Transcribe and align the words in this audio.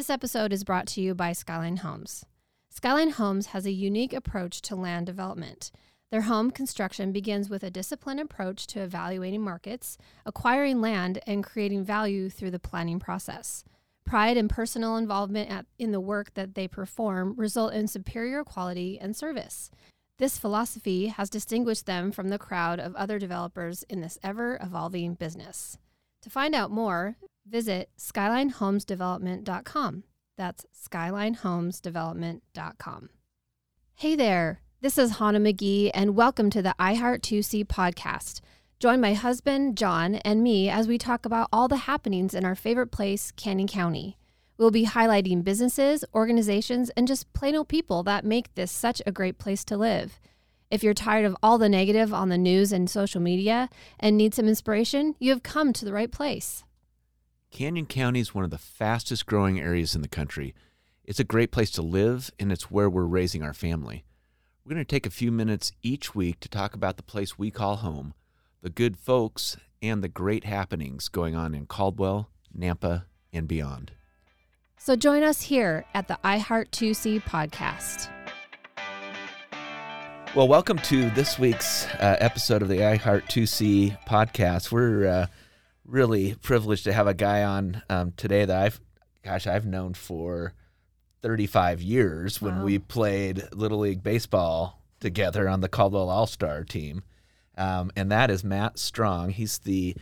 This 0.00 0.08
episode 0.08 0.50
is 0.54 0.64
brought 0.64 0.86
to 0.86 1.02
you 1.02 1.14
by 1.14 1.34
Skyline 1.34 1.76
Homes. 1.76 2.24
Skyline 2.70 3.10
Homes 3.10 3.48
has 3.48 3.66
a 3.66 3.70
unique 3.70 4.14
approach 4.14 4.62
to 4.62 4.74
land 4.74 5.04
development. 5.04 5.70
Their 6.10 6.22
home 6.22 6.50
construction 6.52 7.12
begins 7.12 7.50
with 7.50 7.62
a 7.62 7.70
disciplined 7.70 8.18
approach 8.18 8.66
to 8.68 8.80
evaluating 8.80 9.42
markets, 9.42 9.98
acquiring 10.24 10.80
land, 10.80 11.18
and 11.26 11.44
creating 11.44 11.84
value 11.84 12.30
through 12.30 12.50
the 12.50 12.58
planning 12.58 12.98
process. 12.98 13.62
Pride 14.06 14.38
and 14.38 14.48
personal 14.48 14.96
involvement 14.96 15.50
at, 15.50 15.66
in 15.78 15.92
the 15.92 16.00
work 16.00 16.32
that 16.32 16.54
they 16.54 16.66
perform 16.66 17.34
result 17.36 17.74
in 17.74 17.86
superior 17.86 18.42
quality 18.42 18.98
and 18.98 19.14
service. 19.14 19.70
This 20.16 20.38
philosophy 20.38 21.08
has 21.08 21.28
distinguished 21.28 21.84
them 21.84 22.10
from 22.10 22.30
the 22.30 22.38
crowd 22.38 22.80
of 22.80 22.96
other 22.96 23.18
developers 23.18 23.82
in 23.82 24.00
this 24.00 24.16
ever 24.22 24.58
evolving 24.62 25.12
business. 25.12 25.76
To 26.22 26.30
find 26.30 26.54
out 26.54 26.70
more, 26.70 27.16
visit 27.46 27.90
skylinehomesdevelopment.com. 27.98 30.04
That's 30.36 30.66
skylinehomesdevelopment.com. 30.74 33.10
Hey 33.94 34.16
there, 34.16 34.60
this 34.80 34.96
is 34.96 35.18
Hannah 35.18 35.40
McGee, 35.40 35.90
and 35.92 36.16
welcome 36.16 36.48
to 36.50 36.62
the 36.62 36.74
iHeart 36.80 37.20
2C 37.20 37.66
podcast. 37.66 38.40
Join 38.78 39.00
my 39.00 39.12
husband, 39.12 39.76
John, 39.76 40.14
and 40.14 40.42
me 40.42 40.70
as 40.70 40.88
we 40.88 40.96
talk 40.96 41.26
about 41.26 41.50
all 41.52 41.68
the 41.68 41.76
happenings 41.76 42.32
in 42.32 42.46
our 42.46 42.54
favorite 42.54 42.90
place, 42.90 43.30
Canyon 43.32 43.68
County. 43.68 44.16
We'll 44.56 44.70
be 44.70 44.86
highlighting 44.86 45.44
businesses, 45.44 46.02
organizations, 46.14 46.88
and 46.96 47.06
just 47.06 47.30
plain 47.34 47.56
old 47.56 47.68
people 47.68 48.02
that 48.04 48.24
make 48.24 48.54
this 48.54 48.72
such 48.72 49.02
a 49.04 49.12
great 49.12 49.36
place 49.36 49.66
to 49.66 49.76
live. 49.76 50.18
If 50.70 50.82
you're 50.82 50.94
tired 50.94 51.26
of 51.26 51.36
all 51.42 51.58
the 51.58 51.68
negative 51.68 52.14
on 52.14 52.30
the 52.30 52.38
news 52.38 52.72
and 52.72 52.88
social 52.88 53.20
media 53.20 53.68
and 53.98 54.16
need 54.16 54.34
some 54.34 54.48
inspiration, 54.48 55.14
you 55.18 55.30
have 55.30 55.42
come 55.42 55.74
to 55.74 55.84
the 55.84 55.92
right 55.92 56.10
place. 56.10 56.64
Canyon 57.50 57.86
County 57.86 58.20
is 58.20 58.32
one 58.32 58.44
of 58.44 58.50
the 58.50 58.58
fastest 58.58 59.26
growing 59.26 59.60
areas 59.60 59.96
in 59.96 60.02
the 60.02 60.08
country. 60.08 60.54
It's 61.04 61.18
a 61.18 61.24
great 61.24 61.50
place 61.50 61.72
to 61.72 61.82
live, 61.82 62.30
and 62.38 62.52
it's 62.52 62.70
where 62.70 62.88
we're 62.88 63.02
raising 63.02 63.42
our 63.42 63.52
family. 63.52 64.04
We're 64.64 64.74
going 64.74 64.84
to 64.84 64.88
take 64.88 65.04
a 65.04 65.10
few 65.10 65.32
minutes 65.32 65.72
each 65.82 66.14
week 66.14 66.38
to 66.40 66.48
talk 66.48 66.74
about 66.74 66.96
the 66.96 67.02
place 67.02 67.38
we 67.38 67.50
call 67.50 67.76
home, 67.76 68.14
the 68.62 68.70
good 68.70 68.96
folks, 68.96 69.56
and 69.82 70.02
the 70.02 70.08
great 70.08 70.44
happenings 70.44 71.08
going 71.08 71.34
on 71.34 71.54
in 71.54 71.66
Caldwell, 71.66 72.30
Nampa, 72.56 73.04
and 73.32 73.48
beyond. 73.48 73.90
So 74.78 74.94
join 74.94 75.24
us 75.24 75.42
here 75.42 75.84
at 75.92 76.06
the 76.06 76.18
iHeart 76.22 76.70
2C 76.70 77.22
podcast. 77.24 78.08
Well, 80.36 80.46
welcome 80.46 80.78
to 80.78 81.10
this 81.10 81.36
week's 81.36 81.86
uh, 81.86 82.16
episode 82.20 82.62
of 82.62 82.68
the 82.68 82.78
iHeart 82.78 83.24
2C 83.24 83.98
podcast. 84.06 84.70
We're 84.70 85.08
uh, 85.08 85.26
really 85.90 86.34
privileged 86.36 86.84
to 86.84 86.92
have 86.92 87.06
a 87.06 87.14
guy 87.14 87.42
on 87.42 87.82
um, 87.90 88.12
today 88.16 88.44
that 88.44 88.56
I've, 88.56 88.80
gosh, 89.24 89.46
I've 89.46 89.66
known 89.66 89.94
for 89.94 90.54
35 91.22 91.82
years 91.82 92.40
when 92.40 92.58
Wow. 92.58 92.64
we 92.64 92.78
played 92.78 93.42
Little 93.52 93.80
League 93.80 94.02
Baseball 94.02 94.80
together 95.00 95.48
on 95.48 95.60
the 95.60 95.68
Caldwell 95.68 96.08
All 96.08 96.26
Star 96.26 96.64
team. 96.64 97.02
Um, 97.58 97.90
and 97.96 98.10
that 98.10 98.30
is 98.30 98.44
Matt 98.44 98.78
Strong. 98.78 99.30
He's 99.30 99.58
the 99.58 99.96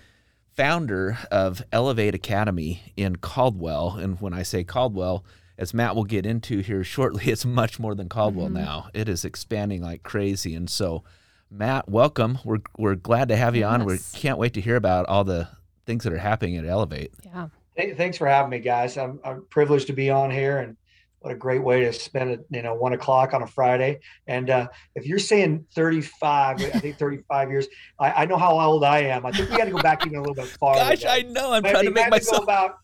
founder 0.55 1.19
of 1.31 1.63
Elevate 1.73 2.15
Academy 2.15 2.93
in 2.97 3.17
Caldwell. 3.17 3.97
And 3.99 4.21
when 4.21 4.33
I 4.33 4.43
say 4.43 4.65
Caldwell, 4.65 5.25
as 5.57 5.73
Matt 5.75 5.97
will 5.97 6.05
get 6.05 6.27
into 6.27 6.61
here 6.61 6.85
shortly, 6.85 7.25
it's 7.33 7.45
much 7.45 7.79
more 7.81 7.95
than 7.95 8.09
Caldwell 8.09 8.51
now. 8.51 8.89
It 8.93 9.09
is 9.09 9.25
expanding 9.25 9.83
like 9.83 10.03
crazy. 10.03 10.55
And 10.55 10.69
so, 10.69 11.03
Matt, 11.51 11.89
welcome. 11.89 12.39
We're, 12.45 12.59
we're 12.77 12.95
glad 12.95 13.29
to 13.29 13.37
have 13.37 13.57
you 13.57 13.65
on. 13.65 13.85
We 13.85 13.99
can't 14.13 14.39
wait 14.39 14.55
to 14.55 14.61
hear 14.61 14.77
about 14.77 15.07
all 15.07 15.25
the 15.25 15.49
things 15.89 16.05
that 16.05 16.13
are 16.13 16.19
happening 16.19 16.59
at 16.59 16.67
Elevate. 16.67 17.13
Yeah. 17.25 17.49
Hey, 17.75 17.95
thanks 17.95 18.19
for 18.19 18.27
having 18.29 18.51
me, 18.51 18.59
guys. 18.59 18.99
I'm, 18.99 19.19
I'm 19.25 19.47
privileged 19.49 19.87
to 19.87 19.95
be 19.95 20.11
on 20.11 20.31
here, 20.31 20.59
and 20.59 20.77
what 21.21 21.33
a 21.33 21.37
great 21.37 21.63
way 21.65 21.81
to 21.81 21.93
spend 21.95 22.29
it. 22.31 22.45
You 22.51 22.61
know, 22.61 22.75
one 22.75 22.93
o'clock 22.93 23.33
on 23.33 23.43
a 23.43 23.47
Friday. 23.47 24.01
And 24.27 24.51
uh, 24.51 24.69
if 24.95 25.07
you're 25.07 25.19
saying 25.19 25.65
35, 25.75 26.61
I 26.61 26.69
think 26.79 26.99
35 26.99 27.51
years. 27.51 27.67
I, 27.99 28.23
I 28.23 28.27
know 28.27 28.37
how 28.37 28.59
old 28.61 28.85
I 28.85 28.99
am. 29.01 29.25
I 29.25 29.33
think 29.33 29.49
we 29.51 29.57
got 29.57 29.65
to 29.65 29.71
go 29.71 29.81
back 29.81 30.05
even 30.07 30.19
a 30.19 30.21
little 30.21 30.35
bit 30.35 30.47
farther. 30.47 30.81
Gosh. 30.95 31.05
I 31.07 31.23
know. 31.23 31.53
I'm 31.55 31.63
But 31.63 31.71
trying 31.71 31.85
to 31.85 31.91
we 31.91 31.95
make 31.95 32.11
myself. 32.11 32.41
go 32.41 32.45
about 32.45 32.77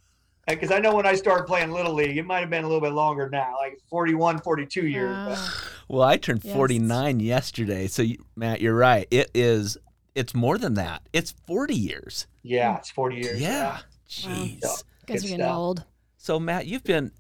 because 0.49 0.71
I 0.71 0.79
know 0.79 0.95
when 0.95 1.07
I 1.07 1.15
started 1.15 1.45
playing 1.45 1.71
little 1.73 1.93
league, 1.93 2.17
it 2.17 2.25
might 2.25 2.41
have 2.41 2.51
been 2.51 2.65
a 2.65 2.67
little 2.67 2.81
bit 2.83 2.93
longer 2.95 3.29
now, 3.31 3.57
like 3.61 3.79
41, 3.91 4.41
42 4.41 4.87
years. 4.87 5.15
but- 5.15 5.29
Wow. 5.37 5.49
Well, 5.87 6.03
I 6.09 6.17
turned 6.17 6.43
Yes. 6.45 6.55
49 6.55 7.21
yesterday. 7.21 7.87
So, 7.89 8.01
you, 8.03 8.17
Matt, 8.37 8.63
you're 8.63 8.75
right. 8.75 9.07
It 9.11 9.31
is. 9.35 9.77
It's 10.15 10.35
more 10.35 10.57
than 10.57 10.75
that. 10.75 11.03
It's 11.13 11.35
40 11.47 11.75
years. 11.75 12.27
Yeah, 12.45 12.77
it's 12.79 12.91
40 12.91 13.17
years. 13.17 13.41
Yeah. 13.41 13.79
Jeez. 14.09 14.61
Yeah. 14.63 14.69
Guys 15.07 15.25
are 15.25 15.27
getting 15.29 15.39
stuff. 15.39 15.57
old. 15.57 15.85
So, 16.19 16.39
Matt, 16.39 16.67
you've 16.67 16.85
been 16.85 17.11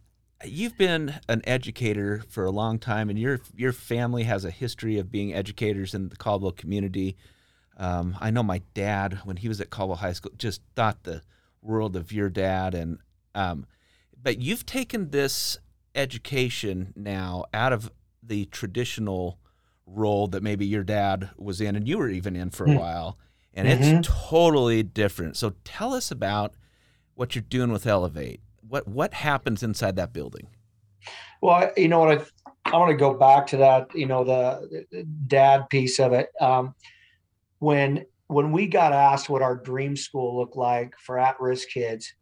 you've 0.44 0.76
been 0.78 1.14
an 1.28 1.40
educator 1.44 2.22
for 2.28 2.44
a 2.44 2.50
long 2.50 2.78
time, 2.78 3.10
and 3.10 3.18
your 3.18 3.40
your 3.56 3.72
family 3.72 4.22
has 4.24 4.44
a 4.44 4.50
history 4.50 4.98
of 4.98 5.10
being 5.10 5.34
educators 5.34 5.94
in 5.94 6.08
the 6.10 6.16
Caldwell 6.16 6.52
community. 6.52 7.16
Um, 7.76 8.16
I 8.20 8.30
know 8.30 8.42
my 8.44 8.60
dad, 8.74 9.20
when 9.24 9.36
he 9.38 9.48
was 9.48 9.60
at 9.60 9.70
Caldwell 9.70 9.96
High 9.98 10.12
School, 10.12 10.32
just 10.38 10.60
thought 10.76 11.02
the 11.02 11.22
world 11.60 11.96
of 11.96 12.12
your 12.12 12.28
dad, 12.30 12.74
and 12.74 12.98
um, 13.34 13.66
but 14.22 14.38
you've 14.38 14.64
taken 14.66 15.10
this 15.10 15.58
education 15.94 16.92
now 16.96 17.44
out 17.52 17.72
of 17.72 17.90
the 18.22 18.44
traditional 18.46 19.38
role 19.86 20.26
that 20.28 20.42
maybe 20.42 20.64
your 20.66 20.84
dad 20.84 21.30
was 21.36 21.60
in, 21.60 21.76
and 21.76 21.88
you 21.88 21.98
were 21.98 22.08
even 22.08 22.36
in 22.36 22.50
for 22.50 22.64
a 22.64 22.70
Hmm. 22.72 22.78
while, 22.78 23.18
and 23.54 23.68
Mhm. 23.68 23.98
it's 23.98 24.08
totally 24.28 24.82
different. 24.82 25.36
So, 25.36 25.54
tell 25.64 25.94
us 25.94 26.10
about 26.10 26.54
what 27.14 27.34
you're 27.34 27.42
doing 27.42 27.72
with 27.72 27.86
Elevate. 27.86 28.40
What 28.66 28.88
what 28.88 29.14
happens 29.14 29.62
inside 29.62 29.96
that 29.96 30.12
building? 30.12 30.48
Well, 31.40 31.70
you 31.76 31.88
know 31.88 32.00
what? 32.00 32.26
I, 32.66 32.70
I 32.72 32.78
want 32.78 32.90
to 32.90 32.96
go 32.96 33.14
back 33.14 33.46
to 33.48 33.58
that. 33.58 33.94
You 33.94 34.06
know, 34.06 34.24
the, 34.24 34.86
the 34.90 35.04
dad 35.04 35.68
piece 35.68 36.00
of 36.00 36.12
it. 36.12 36.30
Um, 36.40 36.74
when 37.58 38.06
when 38.28 38.52
we 38.52 38.66
got 38.66 38.92
asked 38.92 39.28
what 39.28 39.42
our 39.42 39.56
dream 39.56 39.96
school 39.96 40.36
looked 40.38 40.56
like 40.56 40.94
for 40.98 41.18
at-risk 41.18 41.68
kids, 41.68 42.14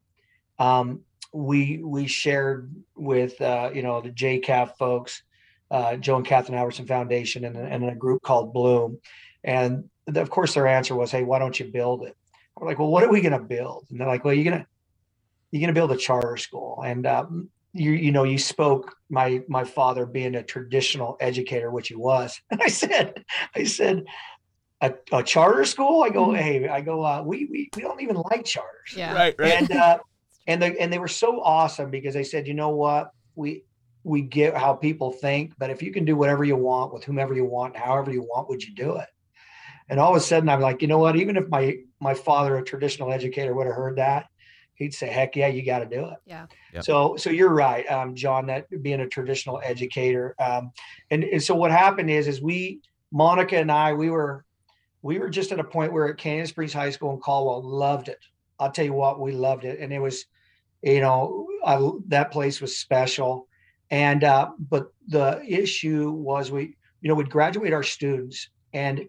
um, 0.58 1.02
we 1.32 1.80
we 1.82 2.06
shared 2.06 2.74
with 2.96 3.40
uh, 3.40 3.70
you 3.72 3.82
know 3.82 4.00
the 4.00 4.10
JKAF 4.10 4.76
folks, 4.76 5.22
uh, 5.70 5.96
Joe 5.96 6.16
and 6.16 6.26
Kathryn 6.26 6.56
Albertson 6.58 6.86
Foundation, 6.86 7.44
and, 7.44 7.56
and 7.56 7.88
a 7.88 7.94
group 7.94 8.22
called 8.22 8.52
Bloom, 8.52 8.98
and 9.44 9.88
of 10.06 10.30
course 10.30 10.54
their 10.54 10.66
answer 10.66 10.94
was, 10.94 11.10
"Hey, 11.10 11.24
why 11.24 11.38
don't 11.38 11.58
you 11.58 11.66
build 11.66 12.04
it?" 12.04 12.16
We're 12.56 12.66
like, 12.66 12.78
"Well, 12.78 12.88
what 12.88 13.04
are 13.04 13.10
we 13.10 13.20
going 13.20 13.38
to 13.38 13.44
build?" 13.44 13.86
And 13.90 14.00
they're 14.00 14.08
like, 14.08 14.24
"Well, 14.24 14.34
you're 14.34 14.44
gonna 14.50 14.66
you're 15.50 15.60
gonna 15.60 15.72
build 15.72 15.92
a 15.92 15.96
charter 15.96 16.36
school." 16.36 16.82
And 16.84 17.06
um, 17.06 17.50
you 17.72 17.92
you 17.92 18.12
know 18.12 18.24
you 18.24 18.38
spoke 18.38 18.94
my 19.10 19.42
my 19.48 19.64
father 19.64 20.04
being 20.06 20.34
a 20.34 20.42
traditional 20.42 21.16
educator, 21.20 21.70
which 21.70 21.88
he 21.88 21.94
was, 21.94 22.40
and 22.50 22.60
I 22.62 22.68
said, 22.68 23.24
I 23.54 23.64
said. 23.64 24.04
A, 24.84 24.92
a 25.12 25.22
charter 25.22 25.64
school? 25.64 26.02
I 26.02 26.08
go, 26.08 26.26
Mhm. 26.30 26.36
hey, 26.38 26.68
I 26.68 26.80
go, 26.80 27.04
uh, 27.04 27.22
we, 27.22 27.46
we 27.48 27.70
we 27.76 27.82
don't 27.82 28.02
even 28.02 28.16
like 28.16 28.44
charters 28.44 28.92
Yeah. 28.96 29.14
Right, 29.14 29.34
right. 29.38 29.52
and 29.52 29.70
uh, 29.70 29.98
and 30.48 30.60
they 30.60 30.76
and 30.76 30.92
they 30.92 30.98
were 30.98 31.06
so 31.06 31.40
awesome 31.40 31.88
because 31.88 32.14
they 32.14 32.24
said, 32.24 32.48
you 32.48 32.54
know 32.54 32.70
what, 32.70 33.10
we 33.36 33.62
we 34.02 34.22
get 34.22 34.56
how 34.56 34.74
people 34.74 35.12
think, 35.12 35.52
but 35.56 35.70
if 35.70 35.84
you 35.84 35.92
can 35.92 36.04
do 36.04 36.16
whatever 36.16 36.42
you 36.42 36.56
want 36.56 36.92
with 36.92 37.04
whomever 37.04 37.32
you 37.32 37.44
want, 37.44 37.76
however 37.76 38.10
you 38.12 38.22
want, 38.22 38.48
would 38.48 38.60
you 38.60 38.74
do 38.74 38.96
it? 38.96 39.06
And 39.88 40.00
all 40.00 40.10
of 40.10 40.16
a 40.16 40.20
sudden, 40.20 40.48
I'm 40.48 40.60
like, 40.60 40.82
you 40.82 40.88
know 40.88 40.98
what? 40.98 41.16
Even 41.16 41.36
if 41.36 41.48
my 41.48 41.78
my 42.00 42.14
father, 42.14 42.56
a 42.56 42.64
traditional 42.64 43.12
educator, 43.12 43.54
would 43.54 43.66
have 43.66 43.76
heard 43.76 43.96
that, 43.96 44.26
he'd 44.74 44.94
say, 44.94 45.08
heck 45.08 45.36
yeah, 45.36 45.48
you 45.48 45.64
got 45.64 45.80
to 45.80 45.86
do 45.86 46.06
it. 46.06 46.18
Yeah. 46.24 46.46
Yep. 46.74 46.84
So 46.84 47.16
so 47.16 47.30
you're 47.30 47.52
right, 47.52 47.84
um, 47.90 48.14
John. 48.14 48.46
That 48.46 48.66
being 48.82 49.00
a 49.00 49.08
traditional 49.08 49.60
educator, 49.62 50.34
um, 50.38 50.72
and, 51.10 51.24
and 51.24 51.42
so 51.42 51.54
what 51.54 51.70
happened 51.70 52.10
is 52.10 52.28
is 52.28 52.40
we 52.40 52.80
Monica 53.12 53.58
and 53.58 53.70
I 53.70 53.92
we 53.92 54.10
were 54.10 54.44
we 55.02 55.18
were 55.18 55.28
just 55.28 55.52
at 55.52 55.60
a 55.60 55.64
point 55.64 55.92
where 55.92 56.08
at 56.08 56.16
Canyon 56.16 56.46
Springs 56.46 56.72
High 56.72 56.90
School 56.90 57.12
in 57.12 57.20
Caldwell 57.20 57.62
loved 57.62 58.08
it. 58.08 58.18
I'll 58.58 58.70
tell 58.70 58.84
you 58.84 58.92
what, 58.92 59.20
we 59.20 59.32
loved 59.32 59.64
it, 59.64 59.80
and 59.80 59.92
it 59.92 59.98
was, 59.98 60.26
you 60.82 61.00
know, 61.00 61.48
I, 61.64 61.90
that 62.08 62.30
place 62.30 62.60
was 62.60 62.78
special. 62.78 63.48
And 63.90 64.24
uh, 64.24 64.52
but 64.58 64.92
the 65.08 65.42
issue 65.46 66.10
was 66.12 66.50
we, 66.50 66.76
you 67.00 67.08
know, 67.08 67.14
we'd 67.14 67.28
graduate 67.28 67.72
our 67.72 67.82
students, 67.82 68.48
and 68.72 69.06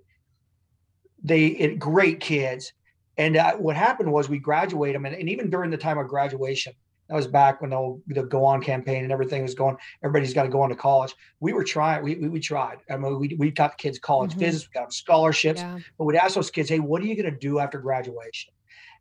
they 1.24 1.48
it, 1.48 1.80
great 1.80 2.20
kids. 2.20 2.74
And 3.18 3.38
uh, 3.38 3.54
what 3.56 3.76
happened 3.76 4.12
was 4.12 4.28
we 4.28 4.40
graduate 4.40 4.94
them, 4.94 5.06
and, 5.06 5.16
and 5.16 5.30
even 5.30 5.50
during 5.50 5.70
the 5.70 5.78
time 5.78 5.98
of 6.00 6.08
graduation, 6.08 6.74
that 7.10 7.16
was 7.16 7.28
back 7.28 7.62
when 7.62 7.70
the, 7.70 8.02
the 8.08 8.24
go 8.24 8.44
on 8.44 8.62
campaign 8.62 9.04
and 9.04 9.12
everything 9.12 9.44
was 9.44 9.54
going. 9.54 9.78
Everybody's 10.04 10.34
got 10.34 10.44
to 10.44 10.50
go 10.50 10.62
on 10.62 10.70
to 10.70 10.76
college. 10.76 11.14
We 11.40 11.54
were 11.54 11.64
trying. 11.64 12.04
We 12.04 12.16
we, 12.16 12.30
we 12.30 12.40
tried. 12.40 12.78
I 12.90 12.98
mean, 12.98 13.20
we 13.20 13.36
we 13.38 13.52
got 13.52 13.78
the 13.78 13.82
kids 13.82 14.00
college 14.00 14.34
Mhm. 14.34 14.40
visits. 14.40 14.68
We 14.68 14.74
got 14.74 14.86
them 14.86 14.92
scholarships 14.92 15.62
Yeah. 15.62 15.80
but 15.98 16.06
we'd 16.06 16.16
ask 16.18 16.36
those 16.36 16.50
kids, 16.50 16.70
"Hey, 16.70 16.80
what 16.80 17.02
are 17.02 17.06
you 17.06 17.16
going 17.16 17.32
to 17.32 17.38
do 17.40 17.60
after 17.60 17.78
graduation?" 17.80 18.54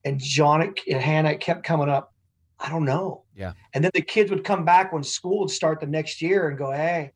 And 0.04 0.18
John 0.20 0.62
and 0.62 1.00
Hannah 1.00 1.36
kept 1.36 1.64
coming 1.64 1.88
up. 1.88 2.12
I 2.58 2.68
don't 2.68 2.84
know. 2.84 3.22
Yeah. 3.34 3.52
And 3.72 3.82
then 3.82 3.92
the 3.94 4.02
kids 4.02 4.30
would 4.30 4.44
come 4.44 4.64
back 4.64 4.92
when 4.92 5.02
school 5.02 5.40
would 5.40 5.50
start 5.50 5.80
the 5.80 5.86
next 5.86 6.20
year 6.20 6.48
and 6.48 6.58
go, 6.58 6.70
"Hey, 6.70 7.12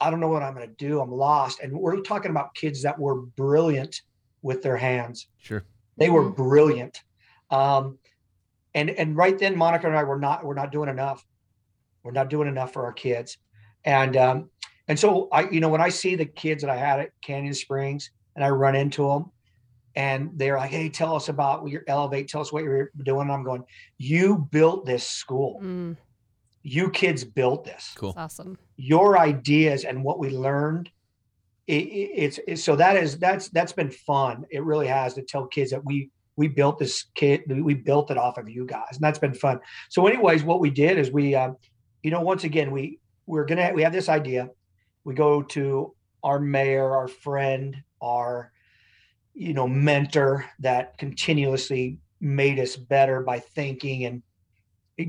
I 0.00 0.10
don't 0.10 0.18
know 0.18 0.28
what 0.28 0.42
I'm 0.42 0.54
going 0.54 0.68
to 0.68 0.74
do. 0.74 1.00
I'm 1.00 1.10
lost." 1.12 1.60
And 1.60 1.72
we're 1.78 2.00
talking 2.00 2.30
about 2.30 2.54
kids 2.54 2.82
that 2.82 2.98
were 2.98 3.20
brilliant 3.22 4.00
with 4.42 4.62
their 4.62 4.76
hands. 4.76 5.28
Sure. 5.38 5.64
They 5.96 6.10
were 6.10 6.24
Mhm. 6.24 6.36
brilliant. 6.36 7.02
Um, 7.50 7.98
and 8.74 8.90
and 8.90 9.16
right 9.16 9.38
then, 9.38 9.56
Monica 9.56 9.86
and 9.86 9.96
I 9.96 10.02
were 10.04 10.18
not 10.18 10.44
we're 10.44 10.54
not 10.54 10.72
doing 10.72 10.88
enough. 10.88 11.24
We're 12.02 12.12
not 12.12 12.28
doing 12.30 12.48
enough 12.48 12.72
for 12.72 12.84
our 12.84 12.92
kids. 12.92 13.38
And 13.84 14.16
um, 14.16 14.50
and 14.88 14.98
so 14.98 15.28
I, 15.30 15.48
you 15.50 15.60
know, 15.60 15.68
when 15.68 15.80
I 15.80 15.88
see 15.90 16.14
the 16.16 16.26
kids 16.26 16.62
that 16.62 16.70
I 16.70 16.76
had 16.76 17.00
at 17.00 17.10
Canyon 17.22 17.54
Springs 17.54 18.10
and 18.34 18.44
I 18.44 18.48
run 18.50 18.74
into 18.74 19.06
them 19.08 19.30
and 19.94 20.30
they're 20.36 20.56
like, 20.56 20.70
hey, 20.70 20.88
tell 20.88 21.14
us 21.14 21.28
about 21.28 21.68
your 21.68 21.82
elevate, 21.86 22.28
tell 22.28 22.40
us 22.40 22.52
what 22.52 22.64
you're 22.64 22.90
doing. 23.04 23.22
And 23.22 23.32
I'm 23.32 23.44
going, 23.44 23.64
you 23.98 24.48
built 24.50 24.86
this 24.86 25.06
school. 25.06 25.60
Mm, 25.62 25.96
You 26.62 26.90
kids 26.90 27.24
built 27.24 27.64
this. 27.64 27.92
Cool. 27.96 28.12
that's 28.14 28.40
awesome. 28.40 28.58
Your 28.76 29.18
ideas 29.18 29.84
and 29.84 30.02
what 30.02 30.18
we 30.18 30.30
learned. 30.30 30.90
It, 31.66 31.74
it, 31.74 32.10
it's, 32.14 32.40
it's 32.48 32.64
so 32.64 32.74
that 32.76 32.96
is 32.96 33.18
that's 33.18 33.48
that's 33.48 33.72
been 33.72 33.90
fun. 33.90 34.44
It 34.50 34.64
really 34.64 34.88
has 34.88 35.14
to 35.14 35.22
tell 35.22 35.46
kids 35.46 35.70
that 35.70 35.84
we 35.84 36.10
we 36.36 36.48
built 36.48 36.78
this 36.78 37.06
kid 37.14 37.42
we 37.48 37.74
built 37.74 38.10
it 38.10 38.16
off 38.16 38.38
of 38.38 38.48
you 38.48 38.66
guys 38.66 38.92
and 38.92 39.00
that's 39.00 39.18
been 39.18 39.34
fun. 39.34 39.60
So 39.90 40.06
anyways 40.06 40.42
what 40.42 40.60
we 40.60 40.70
did 40.70 40.98
is 40.98 41.10
we 41.10 41.34
uh, 41.34 41.52
you 42.02 42.10
know 42.10 42.20
once 42.20 42.44
again 42.44 42.70
we 42.70 42.98
we're 43.26 43.44
gonna 43.44 43.72
we 43.74 43.82
have 43.82 43.92
this 43.92 44.08
idea. 44.08 44.50
We 45.04 45.14
go 45.14 45.42
to 45.42 45.94
our 46.22 46.38
mayor 46.38 46.90
our 46.90 47.08
friend 47.08 47.76
our 48.02 48.52
you 49.34 49.54
know 49.54 49.68
mentor 49.68 50.46
that 50.60 50.98
continuously 50.98 51.98
made 52.20 52.58
us 52.58 52.76
better 52.76 53.20
by 53.20 53.38
thinking 53.40 54.04
and 54.04 54.22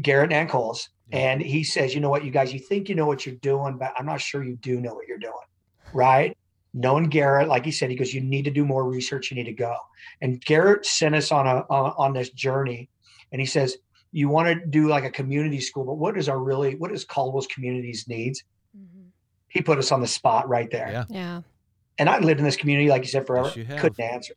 garrett 0.01 0.31
Nancolas. 0.31 0.87
and 1.11 1.41
he 1.41 1.63
says 1.63 1.93
you 1.93 2.01
know 2.01 2.09
what 2.09 2.23
you 2.23 2.31
guys 2.31 2.53
you 2.53 2.59
think 2.59 2.89
you 2.89 2.95
know 2.95 3.05
what 3.05 3.25
you're 3.25 3.35
doing 3.35 3.77
but 3.77 3.93
i'm 3.97 4.05
not 4.05 4.21
sure 4.21 4.43
you 4.43 4.55
do 4.55 4.79
know 4.79 4.93
what 4.93 5.07
you're 5.07 5.19
doing. 5.19 5.33
Right 5.93 6.35
knowing 6.73 7.05
garrett 7.09 7.47
like 7.47 7.63
he 7.65 7.71
said 7.71 7.89
he 7.89 7.95
goes 7.95 8.13
you 8.13 8.21
need 8.21 8.43
to 8.45 8.51
do 8.51 8.65
more 8.65 8.83
research 8.89 9.29
you 9.29 9.35
need 9.35 9.43
to 9.45 9.53
go 9.53 9.75
and 10.21 10.43
garrett 10.45 10.85
sent 10.85 11.13
us 11.15 11.31
on 11.31 11.45
a 11.47 11.57
on, 11.69 11.93
on 11.97 12.13
this 12.13 12.29
journey 12.31 12.89
and 13.31 13.39
he 13.39 13.45
says 13.45 13.77
you 14.11 14.27
want 14.29 14.47
to 14.47 14.65
do 14.67 14.87
like 14.87 15.03
a 15.03 15.09
community 15.11 15.59
school 15.59 15.85
but 15.85 15.95
what 15.95 16.17
is 16.17 16.27
our 16.29 16.39
really 16.39 16.75
what 16.75 16.91
is 16.91 17.05
caldwell's 17.05 17.47
communities 17.47 18.05
needs 18.07 18.43
Mhm. 18.75 19.09
he 19.49 19.61
put 19.61 19.77
us 19.77 19.91
on 19.91 20.01
the 20.01 20.07
spot 20.07 20.49
right 20.49 20.69
there 20.71 20.89
Yeah. 20.91 21.05
Yeah. 21.09 21.41
and 21.99 22.09
I 22.09 22.17
lived 22.19 22.39
in 22.39 22.45
this 22.45 22.55
community, 22.57 22.89
like 22.89 23.03
you 23.03 23.07
said, 23.07 23.27
forever. 23.27 23.49
Yes, 23.49 23.57
you 23.57 23.65
have. 23.65 23.79
couldn't 23.79 23.99
answer. 24.03 24.33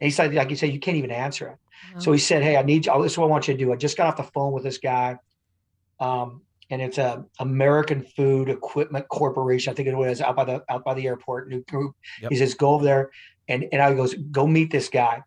And 0.00 0.06
he 0.06 0.10
said, 0.10 0.34
like 0.34 0.50
you 0.50 0.56
said, 0.56 0.70
you 0.72 0.80
can't 0.80 0.96
even 0.96 1.12
answer 1.12 1.46
it. 1.46 1.56
Wow. 1.94 2.00
So 2.00 2.10
he 2.10 2.18
said, 2.18 2.42
Hey, 2.42 2.56
I 2.56 2.62
need 2.62 2.86
you. 2.86 2.92
Oh, 2.92 3.00
this 3.04 3.12
is 3.12 3.18
what 3.18 3.26
I 3.26 3.30
want 3.30 3.46
you 3.46 3.54
to 3.54 3.58
do. 3.64 3.72
I 3.72 3.76
just 3.76 3.96
got 3.96 4.08
off 4.08 4.16
the 4.16 4.24
phone 4.34 4.52
with 4.52 4.64
this 4.64 4.78
guy. 4.78 5.16
Um, 6.00 6.42
and 6.72 6.80
it's 6.80 6.96
a 6.96 7.22
American 7.38 8.02
Food 8.16 8.48
Equipment 8.48 9.06
Corporation. 9.08 9.70
I 9.70 9.74
think 9.76 9.88
it 9.88 9.94
was 9.94 10.22
out 10.22 10.34
by 10.36 10.44
the 10.44 10.64
out 10.70 10.84
by 10.84 10.94
the 10.94 11.06
airport. 11.06 11.48
New 11.50 11.60
group. 11.64 11.94
Yep. 12.22 12.30
He 12.32 12.36
says, 12.38 12.54
go 12.54 12.70
over 12.70 12.82
there, 12.84 13.10
and 13.46 13.66
and 13.72 13.82
I 13.82 13.92
goes, 13.92 14.14
go 14.14 14.46
meet 14.46 14.72
this 14.72 14.88
guy, 14.88 15.22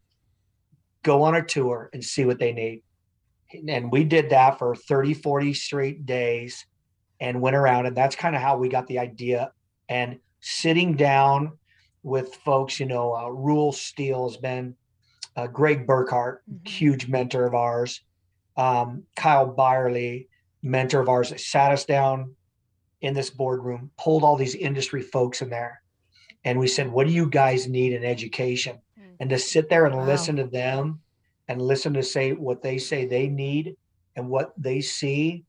go 1.04 1.22
on 1.22 1.36
a 1.36 1.46
tour 1.46 1.92
and 1.94 2.04
see 2.04 2.26
what 2.26 2.40
they 2.40 2.52
need. 2.52 2.82
And 3.70 3.92
we 3.92 4.04
did 4.04 4.32
that 4.32 4.58
for 4.58 4.76
30, 4.76 5.14
40 5.14 5.54
straight 5.54 6.06
days, 6.08 6.66
and 7.20 7.40
went 7.42 7.56
around, 7.56 7.86
and 7.86 7.96
that's 7.96 8.16
kind 8.16 8.36
of 8.36 8.42
how 8.42 8.58
we 8.58 8.68
got 8.68 8.88
the 8.88 8.98
idea. 8.98 9.52
And 9.88 10.18
sitting 10.42 10.96
down 10.96 11.60
with 12.02 12.34
folks, 12.44 12.80
you 12.80 12.88
know, 12.88 13.16
uh, 13.16 13.30
Rule 13.30 13.72
Steel 13.72 14.28
has 14.28 14.38
been 14.38 14.76
uh, 15.36 15.46
Greg 15.48 15.86
Burkhart, 15.86 16.38
Mhm. 16.50 16.68
huge 16.68 17.08
mentor 17.08 17.46
of 17.46 17.54
ours. 17.54 18.02
Um, 18.58 19.04
Kyle 19.16 19.46
Byerly, 19.46 20.28
mentor 20.66 21.00
of 21.00 21.08
ours, 21.10 21.30
that 21.30 21.40
sat 21.40 21.72
us 21.72 21.86
down 21.86 22.36
in 23.02 23.14
this 23.14 23.30
boardroom, 23.30 23.92
pulled 23.98 24.24
all 24.24 24.36
these 24.36 24.56
industry 24.56 25.02
folks 25.02 25.42
in 25.42 25.50
there, 25.50 25.82
and 26.44 26.60
we 26.60 26.68
said, 26.68 26.92
"What 26.92 27.08
do 27.08 27.14
you 27.14 27.30
guys 27.30 27.68
need 27.68 27.94
in 27.94 28.04
education?" 28.04 28.80
Mm. 29.00 29.16
And 29.20 29.30
to 29.30 29.38
sit 29.40 29.70
there 29.70 29.86
and 29.86 29.96
Wow. 29.96 30.06
listen 30.06 30.36
to 30.38 30.46
them, 30.46 31.02
and 31.48 31.62
listen 31.62 31.94
to 31.94 32.04
say 32.04 32.34
what 32.34 32.62
they 32.64 32.78
say 32.80 33.06
they 33.06 33.28
need 33.28 33.76
and 34.16 34.28
what 34.30 34.54
they 34.58 34.82
see, 34.82 35.44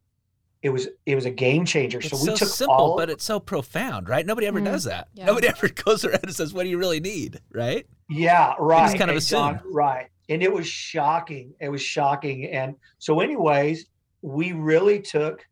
it 0.62 0.68
was 0.70 0.88
it 1.06 1.14
was 1.14 1.24
a 1.24 1.30
game 1.30 1.64
changer. 1.64 1.98
It's 1.98 2.10
so 2.10 2.16
so, 2.16 2.32
we 2.32 2.38
took 2.38 2.48
simple, 2.48 2.74
all, 2.74 2.96
but 2.96 3.08
it's 3.08 3.24
so 3.24 3.40
profound, 3.40 4.08
right? 4.08 4.26
Nobody 4.26 4.46
ever 4.46 4.60
Mm, 4.60 4.64
does 4.66 4.84
that. 4.84 5.08
yeah. 5.14 5.24
Nobody 5.26 5.48
ever 5.56 5.68
goes 5.68 6.04
around 6.04 6.24
and 6.24 6.34
says, 6.34 6.52
"What 6.52 6.64
do 6.64 6.68
you 6.68 6.76
really 6.78 7.00
need?" 7.00 7.40
Right? 7.52 7.86
Yeah, 8.10 8.54
right. 8.58 8.98
kind 8.98 9.10
of 9.10 9.16
and 9.16 9.24
John, 9.26 9.54
assume. 9.56 9.72
right. 9.72 10.08
And 10.28 10.42
it 10.42 10.52
was 10.52 10.66
shocking. 10.66 11.54
It 11.60 11.68
was 11.70 11.80
shocking. 11.80 12.46
And 12.46 12.74
so, 12.98 13.20
anyways, 13.20 13.86
we 14.26 14.52
really 14.52 15.00
took 15.00 15.46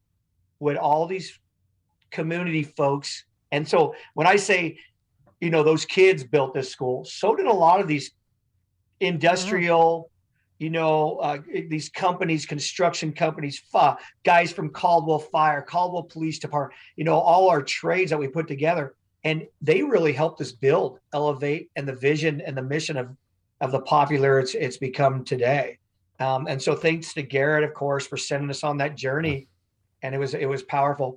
what 0.59 0.77
all 0.77 1.07
these 1.07 1.39
community 2.11 2.63
folks, 2.63 3.25
and 3.53 3.67
so 3.67 3.95
when 4.15 4.27
I 4.27 4.37
say, 4.37 4.79
you 5.41 5.51
know, 5.51 5.63
those 5.63 5.85
kids 5.85 6.25
built 6.25 6.55
this 6.55 6.71
school, 6.71 7.05
so 7.05 7.37
did 7.37 7.47
a 7.47 7.53
lot 7.53 7.81
of 7.81 7.87
these 7.87 8.11
industrial, 9.01 10.11
you 10.59 10.71
know, 10.71 11.17
uh, 11.17 11.39
these 11.69 11.89
companies, 11.89 12.47
construction 12.47 13.13
companies, 13.13 13.63
guys 14.25 14.53
from 14.53 14.71
Caldwell 14.71 15.21
Fire, 15.21 15.63
Caldwell 15.63 16.05
Police 16.05 16.39
Department, 16.39 16.79
you 16.97 17.05
know, 17.05 17.15
all 17.15 17.49
our 17.49 17.63
trades 17.63 18.11
that 18.11 18.19
we 18.19 18.27
put 18.27 18.49
together 18.49 18.95
and 19.25 19.47
they 19.63 19.83
really 19.83 20.13
helped 20.13 20.41
us 20.41 20.53
build 20.53 20.99
elevate 21.13 21.71
and 21.77 21.89
the 21.89 21.95
vision 21.95 22.41
and 22.41 22.57
the 22.57 22.63
mission 22.63 22.97
of 22.97 23.09
of 23.61 23.73
the 23.73 23.81
popular 23.81 24.39
it's 24.39 24.55
it's 24.55 24.77
become 24.77 25.25
today 25.25 25.79
um, 26.25 26.47
and 26.51 26.61
so 26.67 26.75
thanks 26.75 27.13
to 27.15 27.23
garrett 27.23 27.65
of 27.69 27.73
course 27.75 28.07
for 28.07 28.17
sending 28.17 28.51
us 28.51 28.63
on 28.65 28.77
that 28.79 28.97
journey. 28.97 29.39
And 30.03 30.15
it 30.15 30.19
was 30.19 30.33
it 30.35 30.49
was 30.55 30.63
powerful. 30.63 31.11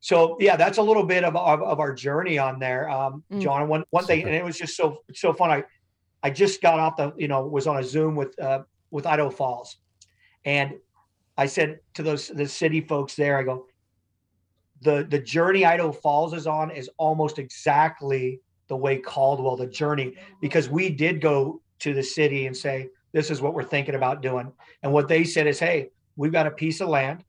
So 0.00 0.36
yeah 0.46 0.56
that's 0.62 0.78
a 0.78 0.82
little 0.90 1.06
bit 1.14 1.22
of, 1.24 1.34
of, 1.36 1.62
of 1.62 1.78
our 1.84 1.92
journey 2.06 2.36
on 2.38 2.54
there. 2.58 2.84
Um, 2.96 3.12
Mm. 3.32 3.40
john 3.44 3.68
one 3.68 3.82
one 3.90 4.04
thing 4.04 4.20
and 4.26 4.34
it 4.34 4.44
was 4.44 4.58
just 4.62 4.74
so 4.80 4.86
so 5.14 5.32
fun. 5.32 5.50
I 5.56 5.60
i 6.26 6.30
just 6.42 6.56
got 6.66 6.78
off 6.84 6.94
the 6.96 7.12
you 7.22 7.28
know 7.32 7.40
was 7.56 7.66
on 7.66 7.76
a 7.78 7.84
zoom 7.92 8.12
with 8.20 8.32
uh 8.48 8.60
with 8.94 9.06
idaho 9.06 9.30
falls. 9.30 9.68
And 10.44 10.68
i 11.36 11.46
said 11.46 11.68
to 11.94 12.02
those 12.02 12.28
the 12.40 12.48
city 12.62 12.80
folks 12.90 13.14
there 13.16 13.36
i 13.38 13.42
go 13.42 13.56
the 14.82 15.06
the 15.10 15.18
journey 15.18 15.64
Idaho 15.64 15.92
Falls 15.92 16.32
is 16.34 16.46
on 16.46 16.70
is 16.70 16.88
almost 16.98 17.38
exactly 17.38 18.40
the 18.68 18.76
way 18.76 18.94
Caldwell 18.98 19.56
the 19.56 19.66
journey. 19.66 20.14
Because 20.40 20.68
we 20.68 20.84
did 20.90 21.20
go 21.20 21.60
to 21.80 21.90
the 21.94 22.02
city 22.02 22.46
and 22.46 22.56
say 22.56 22.88
this 23.12 23.30
is 23.30 23.40
what 23.40 23.54
we're 23.54 23.62
thinking 23.64 23.94
about 23.94 24.22
doing. 24.22 24.52
And 24.82 24.92
what 24.92 25.08
they 25.08 25.24
said 25.24 25.46
is 25.46 25.58
hey 25.58 25.90
we've 26.16 26.32
got 26.32 26.46
a 26.46 26.50
piece 26.50 26.80
of 26.80 26.88
land. 26.88 27.24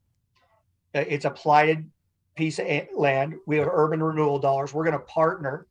Uh, 0.96 1.04
it's 1.08 1.26
a 1.26 1.30
platted 1.30 1.90
piece 2.36 2.58
of 2.60 2.66
land. 2.96 3.36
We 3.46 3.58
have 3.58 3.68
urban 3.72 4.02
renewal 4.02 4.40
dollars. 4.40 4.74
We're 4.74 4.86
going 4.86 4.98
to 4.98 5.06
partner. 5.06 5.68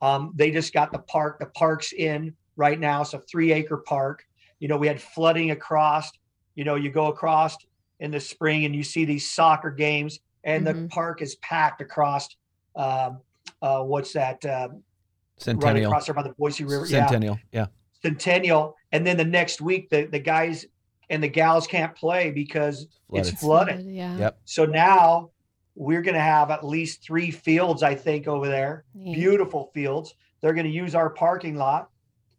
Um, 0.00 0.32
they 0.34 0.50
just 0.50 0.72
got 0.72 0.92
the 0.92 0.98
park 1.00 1.38
the 1.38 1.46
park's 1.46 1.92
in 1.92 2.34
right 2.56 2.78
now. 2.78 3.02
It's 3.02 3.14
a 3.14 3.20
three 3.20 3.52
acre 3.52 3.78
park. 3.78 4.24
You 4.58 4.68
know 4.68 4.76
we 4.76 4.86
had 4.86 5.00
flooding 5.00 5.50
across. 5.50 6.10
You 6.54 6.64
know 6.64 6.74
you 6.76 6.90
go 6.90 7.06
across 7.06 7.56
in 8.00 8.10
the 8.10 8.20
spring 8.20 8.64
and 8.64 8.74
you 8.74 8.82
see 8.82 9.04
these 9.04 9.30
soccer 9.30 9.70
games 9.70 10.18
and 10.44 10.66
the 10.66 10.74
Mhm. 10.74 10.90
park 10.90 11.22
is 11.22 11.36
packed 11.36 11.80
across 11.80 12.28
um, 12.74 13.20
uh, 13.60 13.82
what's 13.82 14.12
that 14.14 14.44
uh, 14.44 14.68
right 14.70 14.80
Centennial. 15.38 15.86
across 15.90 16.06
there 16.06 16.14
by 16.14 16.22
the 16.24 16.30
Boise 16.38 16.64
River. 16.64 16.86
Yeah. 16.86 17.06
Centennial. 17.06 17.38
Yeah. 17.52 17.66
Centennial 18.02 18.76
and 18.90 19.06
then 19.06 19.16
the 19.16 19.24
next 19.24 19.60
week 19.60 19.88
the, 19.90 20.04
the 20.06 20.18
guys 20.18 20.66
and 21.10 21.22
the 21.22 21.28
gals 21.28 21.66
can't 21.66 21.94
play 21.94 22.30
because 22.30 22.86
Flooded. 23.08 23.32
it's 23.32 23.40
flooded 23.40 23.86
Yeah. 23.86 24.16
Yep. 24.18 24.38
so 24.44 24.64
now 24.66 25.30
we're 25.74 26.02
going 26.02 26.14
to 26.14 26.20
have 26.20 26.50
at 26.50 26.64
least 26.66 27.02
three 27.02 27.30
fields 27.30 27.82
i 27.82 27.94
think 27.94 28.26
over 28.26 28.48
there 28.48 28.84
Neat. 28.94 29.14
beautiful 29.14 29.70
fields 29.72 30.14
they're 30.40 30.52
going 30.54 30.66
to 30.66 30.72
use 30.72 30.94
our 30.94 31.10
parking 31.10 31.56
lot 31.56 31.90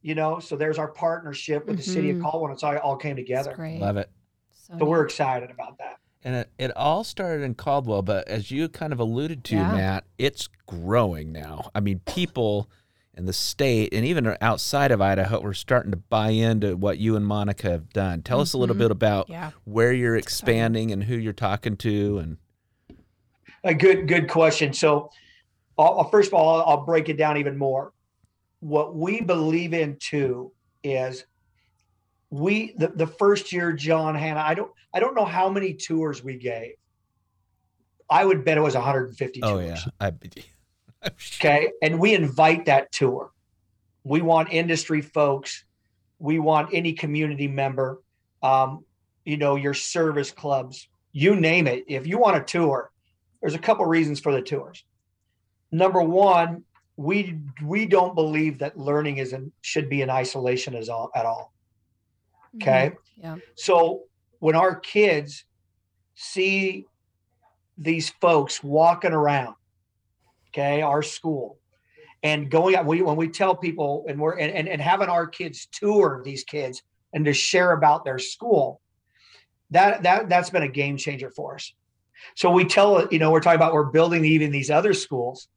you 0.01 0.15
know 0.15 0.39
so 0.39 0.55
there's 0.55 0.77
our 0.77 0.89
partnership 0.89 1.65
with 1.65 1.77
the 1.77 1.83
city 1.83 2.09
of 2.09 2.17
Mhm. 2.17 2.23
Caldwell. 2.23 2.51
it's 2.51 2.63
all, 2.63 2.77
all 2.79 2.97
came 2.97 3.15
together 3.15 3.53
great. 3.55 3.79
Love 3.79 3.97
it. 3.97 4.09
So 4.51 4.75
so 4.79 4.85
we're 4.85 5.03
excited 5.05 5.49
about 5.51 5.77
that 5.79 5.97
And 6.23 6.35
it, 6.35 6.49
it 6.57 6.71
all 6.77 7.03
started 7.03 7.43
in 7.43 7.53
Caldwell, 7.55 8.01
but 8.01 8.27
as 8.27 8.49
you 8.51 8.69
kind 8.69 8.93
of 8.93 8.99
alluded 8.99 9.43
to, 9.45 9.55
Yeah. 9.55 9.71
Matt, 9.71 10.03
it's 10.17 10.47
growing 10.67 11.31
now. 11.33 11.69
I 11.75 11.79
mean, 11.81 11.99
people 12.05 12.69
in 13.15 13.25
the 13.25 13.33
state 13.33 13.93
and 13.93 14.05
even 14.05 14.35
outside 14.41 14.91
of 14.91 14.99
Idaho 15.01 15.39
we're 15.39 15.53
starting 15.53 15.91
to 15.91 15.97
buy 15.97 16.29
into 16.29 16.75
what 16.75 16.97
you 16.97 17.15
and 17.15 17.25
Monica 17.25 17.69
have 17.69 17.89
done. 17.93 18.21
Tell 18.23 18.39
us 18.41 18.53
a 18.53 18.57
little 18.57 18.75
Mhm. 18.75 18.79
bit 18.79 18.91
about 18.91 19.29
Yeah. 19.29 19.51
where 19.65 19.93
you're 19.93 20.15
expanding 20.15 20.91
and 20.91 21.03
who 21.03 21.15
you're 21.15 21.31
talking 21.33 21.77
to. 21.77 22.17
And 22.19 22.37
A 23.63 23.73
good, 23.73 24.07
good 24.07 24.27
question. 24.29 24.73
So, 24.73 25.09
I'll, 25.77 25.99
I'll- 25.99 26.09
first 26.09 26.29
of 26.29 26.33
all, 26.33 26.61
I'll, 26.61 26.65
I'll 26.79 26.85
break 26.85 27.07
it 27.09 27.17
down 27.17 27.37
even 27.37 27.57
more. 27.57 27.93
What 28.59 28.95
we 28.95 29.21
believe 29.21 29.73
in 29.73 29.97
too 29.99 30.51
is 30.83 31.25
we 32.29 32.73
the, 32.77 32.87
the 32.89 33.07
first 33.07 33.51
year, 33.53 33.73
John 33.73 34.15
Hannah. 34.15 34.41
I 34.41 34.53
don't 34.55 34.71
I 34.93 34.99
don't 34.99 35.15
know 35.15 35.25
how 35.25 35.49
many 35.49 35.73
tours 35.73 36.23
we 36.23 36.37
gave. 36.37 36.73
I 38.09 38.25
would 38.25 38.43
bet 38.43 38.57
it 38.57 38.61
was 38.61 38.75
150 38.75 39.41
oh 39.43 39.53
tours. 39.59 39.65
yeah, 39.65 39.91
I, 39.99 40.11
Okay, 41.05 41.71
and 41.81 41.99
we 41.99 42.13
invite 42.13 42.65
that 42.65 42.91
tour. 42.91 43.31
We 44.03 44.21
want 44.21 44.51
industry 44.51 45.01
folks. 45.01 45.65
We 46.19 46.39
want 46.39 46.69
any 46.73 46.93
community 46.93 47.47
member. 47.47 48.01
Um, 48.41 48.85
you 49.25 49.37
know, 49.37 49.55
your 49.55 49.73
service 49.73 50.31
clubs, 50.31 50.87
you 51.11 51.35
name 51.35 51.67
it. 51.67 51.85
If 51.87 52.07
you 52.07 52.17
want 52.17 52.37
a 52.37 52.43
tour, 52.43 52.91
there's 53.41 53.53
a 53.53 53.59
couple 53.59 53.85
reasons 53.85 54.19
for 54.19 54.33
the 54.33 54.41
tours. 54.41 54.83
Number 55.71 56.01
one, 56.01 56.63
we 56.95 57.39
we 57.63 57.85
don't 57.85 58.15
believe 58.15 58.59
that 58.59 58.77
learning 58.77 59.17
is 59.17 59.33
in, 59.33 59.51
should 59.61 59.89
be 59.89 60.01
in 60.01 60.09
isolation 60.09 60.75
as 60.75 60.89
all 60.89 61.09
at 61.15 61.25
all. 61.25 61.53
Okay. 62.55 62.91
Mhm. 62.91 62.97
Yeah. 63.17 63.35
So 63.55 64.03
when 64.39 64.55
our 64.55 64.75
kids 64.75 65.45
see 66.15 66.85
these 67.77 68.09
folks 68.21 68.63
walking 68.63 69.13
around, 69.13 69.55
okay, 70.53 70.81
our 70.81 71.01
school, 71.01 71.57
and 72.21 72.49
going 72.49 72.75
out. 72.75 72.85
We 72.85 73.01
when 73.01 73.15
we 73.15 73.27
tell 73.27 73.55
people 73.55 74.05
and 74.07 74.19
we're 74.19 74.37
and, 74.37 74.53
and, 74.53 74.67
and 74.67 74.81
having 74.81 75.09
our 75.09 75.27
kids 75.27 75.67
tour 75.71 76.21
these 76.23 76.43
kids 76.43 76.83
and 77.13 77.25
to 77.25 77.33
share 77.33 77.71
about 77.73 78.05
their 78.05 78.19
school, 78.19 78.81
that 79.71 80.03
that 80.03 80.29
that's 80.29 80.49
been 80.49 80.63
a 80.63 80.67
game 80.67 80.97
changer 80.97 81.31
for 81.31 81.55
us. 81.55 81.73
So 82.35 82.51
we 82.51 82.65
tell 82.65 83.07
you 83.11 83.19
know 83.19 83.31
we're 83.31 83.41
talking 83.41 83.57
about 83.57 83.73
we're 83.73 83.91
building 83.91 84.23
even 84.25 84.51
these 84.51 84.69
other 84.69 84.93
schools. 84.93 85.47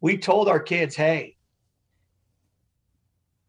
We 0.00 0.16
told 0.16 0.48
our 0.48 0.60
kids, 0.60 0.94
hey, 0.94 1.36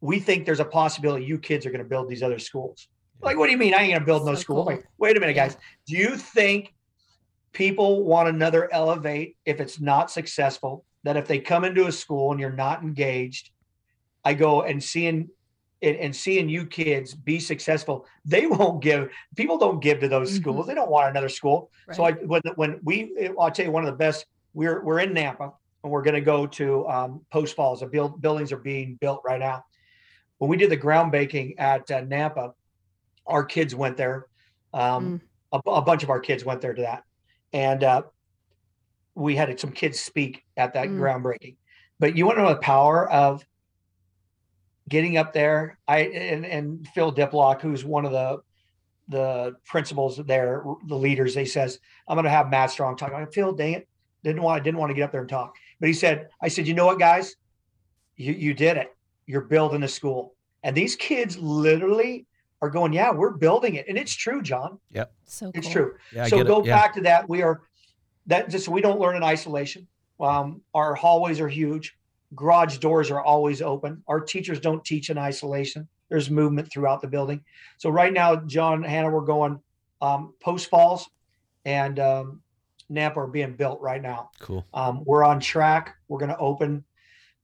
we 0.01 0.19
think 0.19 0.45
there's 0.45 0.59
a 0.59 0.65
possibility 0.65 1.25
you 1.25 1.37
kids 1.37 1.65
are 1.65 1.69
going 1.71 1.83
to 1.83 1.87
build 1.89 2.09
these 2.09 2.23
other 2.23 2.39
schools. 2.39 2.87
Like, 3.21 3.37
what 3.37 3.47
do 3.47 3.51
you 3.51 3.57
mean? 3.57 3.73
I 3.73 3.79
ain't 3.81 3.91
going 3.91 3.99
to 3.99 4.05
build 4.05 4.25
no 4.25 4.33
So 4.33 4.41
school. 4.41 4.55
cool. 4.63 4.65
Like, 4.65 4.85
wait 4.97 5.15
a 5.17 5.19
minute, 5.19 5.33
guys. 5.33 5.57
Do 5.85 5.95
you 5.95 6.15
think 6.15 6.73
people 7.51 8.03
want 8.03 8.29
another 8.29 8.73
elevate 8.73 9.35
if 9.45 9.59
it's 9.59 9.79
not 9.79 10.09
successful? 10.09 10.85
That 11.03 11.17
if 11.17 11.27
they 11.27 11.39
come 11.39 11.63
into 11.63 11.87
a 11.87 11.91
school 11.91 12.31
and 12.31 12.39
you're 12.39 12.51
not 12.51 12.83
engaged, 12.83 13.51
I 14.25 14.33
go 14.33 14.63
and 14.63 14.83
seeing 14.83 15.29
and, 15.81 15.95
and 15.95 16.13
seeing 16.13 16.49
you 16.49 16.65
kids 16.65 17.15
be 17.15 17.39
successful, 17.39 18.05
they 18.25 18.47
won't 18.47 18.81
give. 18.81 19.09
People 19.37 19.57
don't 19.57 19.81
give 19.81 20.01
to 20.01 20.09
those 20.09 20.31
Mhm. 20.31 20.41
schools. 20.41 20.67
They 20.67 20.73
don't 20.73 20.91
want 20.91 21.09
another 21.09 21.29
school. 21.29 21.71
So 21.93 22.03
I 22.03 22.11
when 22.13 22.41
when 22.55 22.79
we 22.83 23.29
I'll 23.39 23.51
tell 23.51 23.65
you 23.65 23.71
one 23.71 23.83
of 23.85 23.91
the 23.91 23.97
best. 23.97 24.25
We're 24.53 24.83
we're 24.83 24.99
in 24.99 25.13
Nampa 25.13 25.53
and 25.83 25.91
we're 25.91 26.01
going 26.01 26.15
to 26.15 26.21
go 26.21 26.47
to 26.47 26.87
um, 26.89 27.25
Post 27.31 27.55
Falls. 27.55 27.79
The 27.81 27.85
build, 27.85 28.19
buildings 28.19 28.51
are 28.51 28.57
being 28.57 28.95
built 28.95 29.21
right 29.23 29.39
now. 29.39 29.63
When 30.39 30.49
we 30.49 30.57
did 30.57 30.71
the 30.71 30.75
ground 30.75 31.11
baking 31.11 31.59
at 31.59 31.89
uh, 31.91 32.01
Nampa, 32.01 32.53
our 33.27 33.45
kids 33.45 33.75
went 33.75 33.95
there. 33.95 34.25
Um, 34.73 35.21
a, 35.53 35.59
a 35.67 35.81
bunch 35.81 36.03
of 36.03 36.09
our 36.09 36.19
kids 36.19 36.43
went 36.43 36.61
there 36.61 36.73
to 36.73 36.81
that, 36.81 37.03
and 37.53 37.83
uh, 37.83 38.01
we 39.15 39.35
had 39.35 39.59
some 39.59 39.71
kids 39.71 39.99
speak 39.99 40.43
at 40.57 40.73
that 40.73 40.87
Mm. 40.87 40.97
groundbreaking. 40.99 41.55
But 41.99 42.15
you 42.15 42.25
want 42.25 42.37
to 42.37 42.43
know 42.43 42.49
the 42.53 42.59
power 42.61 43.09
of 43.11 43.43
getting 44.87 45.17
up 45.17 45.33
there. 45.33 45.77
I 45.87 45.99
and, 45.99 46.45
and 46.45 46.87
Phil 46.89 47.11
Diplock, 47.13 47.61
who's 47.61 47.83
one 47.85 48.05
of 48.05 48.11
the 48.11 48.37
the 49.09 49.55
principals 49.65 50.17
there, 50.17 50.63
the 50.87 50.95
leaders, 50.95 51.33
he 51.33 51.43
says, 51.45 51.79
I'm 52.07 52.15
going 52.15 52.25
to 52.25 52.29
have 52.29 52.49
Matt 52.51 52.69
Strong 52.69 52.97
talk. 52.97 53.11
I 53.11 53.25
Phil, 53.25 53.53
dang 53.53 53.73
it, 53.73 53.87
didn't 54.23 54.41
want 54.43 54.63
didn't 54.63 54.79
want 54.79 54.91
to 54.91 54.93
get 54.93 55.03
up 55.03 55.11
there 55.11 55.21
and 55.21 55.29
talk, 55.29 55.55
but 55.79 55.87
he 55.87 55.93
said, 55.93 56.27
I 56.41 56.47
said, 56.47 56.67
you 56.67 56.73
know 56.73 56.85
what, 56.85 56.99
guys, 56.99 57.35
you 58.15 58.33
you 58.33 58.53
did 58.53 58.77
it. 58.77 58.95
You're 59.25 59.41
building 59.41 59.83
a 59.83 59.87
school, 59.87 60.35
and 60.63 60.75
these 60.75 60.95
kids 60.95 61.37
literally 61.37 62.25
are 62.61 62.69
going, 62.69 62.91
yeah, 62.91 63.11
we're 63.11 63.31
building 63.37 63.75
it, 63.75 63.85
and 63.87 63.97
it's 63.97 64.13
true, 64.13 64.41
John. 64.41 64.79
Yeah. 64.91 65.05
So 65.25 65.49
It's 65.55 65.67
cool. 65.67 65.73
true. 65.73 65.93
Yeah, 66.13 66.25
so 66.25 66.43
go 66.43 66.59
it. 66.59 66.65
Yeah. 66.67 66.75
back 66.75 66.93
to 66.95 67.01
that. 67.01 67.29
We 67.29 67.41
are 67.41 67.61
that 68.29 68.49
just 68.49 68.65
so 68.65 68.71
we 68.71 68.81
don't 68.81 68.99
learn 68.99 69.15
in 69.15 69.23
isolation. 69.23 69.87
Um, 70.19 70.61
our 70.73 70.95
hallways 70.95 71.39
are 71.39 71.49
huge. 71.49 71.97
Garage 72.35 72.77
doors 72.77 73.09
are 73.09 73.21
always 73.21 73.61
open. 73.61 74.03
Our 74.07 74.21
teachers 74.21 74.59
don't 74.59 74.85
teach 74.85 75.09
in 75.09 75.17
isolation. 75.17 75.87
There's 76.09 76.29
movement 76.29 76.71
throughout 76.71 77.01
the 77.01 77.07
building. 77.07 77.41
So 77.77 77.89
right 77.89 78.13
now, 78.13 78.35
John, 78.35 78.83
Hannah, 78.83 79.09
we're 79.09 79.21
going 79.21 79.59
um, 80.01 80.33
Post 80.39 80.69
Falls 80.69 81.09
and 81.65 81.99
um, 81.99 82.41
Nampa 82.91 83.17
are 83.17 83.27
being 83.27 83.55
built 83.55 83.81
right 83.81 84.01
now. 84.01 84.29
Cool. 84.39 84.65
Um, 84.73 85.03
we're 85.05 85.23
on 85.23 85.39
track. 85.39 85.95
We're 86.07 86.19
going 86.19 86.29
to 86.29 86.37
open, 86.37 86.83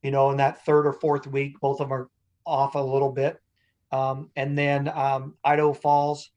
you 0.04 0.12
know, 0.12 0.30
in 0.32 0.38
that 0.38 0.64
third 0.66 0.86
or 0.86 0.94
fourth 0.94 1.26
week. 1.26 1.60
Both 1.60 1.80
of 1.80 1.90
them 1.90 1.94
are 1.98 2.10
off 2.46 2.76
a 2.76 2.80
little 2.80 3.12
bit. 3.12 3.42
Um, 3.92 4.30
and 4.36 4.58
then 4.58 4.90
um, 4.90 5.36
Idaho 5.44 5.74
Falls, 5.74 6.30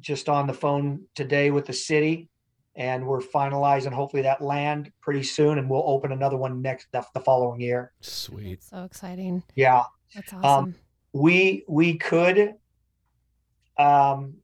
just 0.00 0.28
on 0.28 0.46
the 0.46 0.54
phone 0.54 1.02
today 1.14 1.50
with 1.50 1.66
the 1.66 1.72
city, 1.72 2.28
and 2.74 3.06
we're 3.06 3.20
finalizing 3.20 3.92
hopefully 3.92 4.22
that 4.22 4.40
land 4.40 4.90
pretty 5.00 5.22
soon, 5.22 5.58
and 5.58 5.68
we'll 5.68 5.84
open 5.86 6.12
another 6.12 6.36
one 6.36 6.62
next 6.62 6.86
the, 6.92 7.04
the 7.14 7.20
following 7.20 7.60
year. 7.60 7.92
Sweet. 8.00 8.60
That's 8.60 8.70
so 8.70 8.84
exciting. 8.84 9.42
Yeah, 9.54 9.84
That's 10.14 10.32
Um, 10.32 10.40
awesome. 10.42 10.74
we 11.12 11.64
we 11.68 11.96
could, 11.98 12.54
um, 13.78 14.34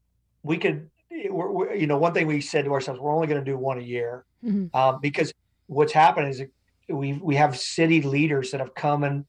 we 0.42 0.56
could, 0.58 0.90
we're, 1.30 1.50
we're, 1.50 1.74
you 1.74 1.86
know, 1.86 1.98
one 1.98 2.12
thing 2.14 2.26
we 2.26 2.40
said 2.40 2.64
to 2.64 2.72
ourselves, 2.72 3.00
we're 3.00 3.14
only 3.14 3.26
going 3.26 3.42
to 3.42 3.50
do 3.50 3.56
one 3.56 3.78
a 3.78 3.82
year. 3.82 4.24
Mhm. 4.44 4.72
um, 4.72 5.00
because 5.02 5.32
what's 5.66 5.92
happened 5.92 6.28
is 6.28 6.42
we 6.88 7.14
we 7.14 7.34
have 7.34 7.58
city 7.58 8.00
leaders 8.02 8.52
that 8.52 8.60
have 8.60 8.72
come 8.74 9.02
in 9.02 9.26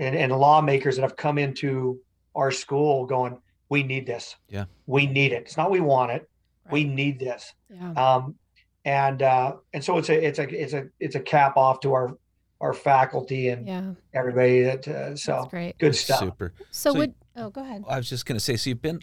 and, 0.00 0.16
and 0.16 0.32
lawmakers 0.32 0.96
that 0.96 1.02
have 1.02 1.14
come 1.14 1.38
into 1.38 2.00
our 2.34 2.50
school 2.50 3.06
going, 3.06 3.40
we 3.68 3.82
need 3.84 4.04
this. 4.06 4.34
Yeah. 4.48 4.64
We 4.86 5.06
need 5.06 5.32
it. 5.32 5.42
It's 5.42 5.56
not 5.56 5.70
we 5.70 5.78
want 5.80 6.10
it. 6.10 6.28
We 6.70 6.84
need 6.84 7.18
this. 7.18 7.52
Yeah. 7.70 7.92
Um, 7.92 8.34
and 8.84 9.22
uh, 9.22 9.56
and 9.74 9.82
so 9.84 9.98
it's 9.98 10.08
a 10.08 10.26
it's 10.26 10.38
a 10.38 10.48
it's 10.62 10.72
a 10.72 10.86
it's 11.00 11.14
a 11.14 11.20
cap 11.20 11.56
off 11.56 11.80
to 11.80 11.92
our 11.92 12.16
our 12.60 12.72
faculty 12.72 13.48
and 13.50 13.66
Yeah. 13.68 13.92
everybody 14.14 14.62
that 14.62 14.88
uh, 14.88 15.16
so 15.16 15.32
That's 15.32 15.46
great. 15.50 15.78
good 15.78 15.94
stuff. 15.94 16.18
Super. 16.20 16.52
So, 16.70 16.92
So 16.92 16.98
would 16.98 17.14
oh 17.36 17.50
go 17.50 17.60
ahead. 17.60 17.84
I 17.88 17.96
was 17.98 18.08
just 18.08 18.26
going 18.26 18.36
to 18.36 18.40
say, 18.44 18.56
so 18.56 18.70
you've 18.70 18.82
been, 18.82 19.00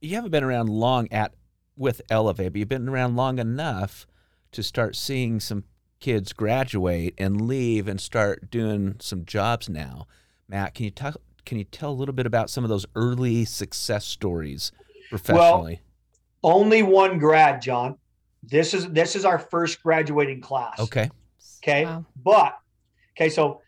you 0.00 0.14
haven't 0.14 0.30
been 0.30 0.44
around 0.44 0.68
long 0.68 1.08
at 1.10 1.34
with 1.76 2.00
Elevate, 2.08 2.52
but 2.52 2.58
you've 2.58 2.68
been 2.68 2.88
around 2.88 3.16
long 3.16 3.38
enough 3.38 4.06
to 4.52 4.62
start 4.62 4.96
seeing 4.96 5.40
some 5.40 5.64
kids 6.00 6.32
graduate 6.32 7.12
and 7.18 7.40
leave 7.46 7.86
and 7.88 8.00
start 8.00 8.50
doing 8.50 8.96
some 8.98 9.24
jobs 9.26 9.68
now. 9.68 10.06
Matt, 10.48 10.74
can 10.74 10.84
you 10.84 10.90
talk? 10.90 11.16
Can 11.44 11.58
you 11.58 11.64
tell 11.64 11.90
a 11.90 11.92
little 11.92 12.14
bit 12.14 12.24
about 12.26 12.48
some 12.48 12.64
of 12.64 12.70
those 12.70 12.86
early 12.94 13.44
success 13.44 14.04
stories 14.06 14.72
professionally? 15.10 15.80
Only 16.46 16.84
one 16.84 17.18
grad, 17.18 17.60
John. 17.60 17.96
This 18.44 18.72
is 18.72 18.88
this 18.90 19.16
is 19.16 19.24
our 19.24 19.38
first 19.38 19.82
graduating 19.82 20.40
class. 20.40 20.78
okay. 20.78 21.10
Okay. 21.60 21.84
Wow. 21.84 22.06
But 22.24 22.56
okay, 23.16 23.28
so 23.28 23.62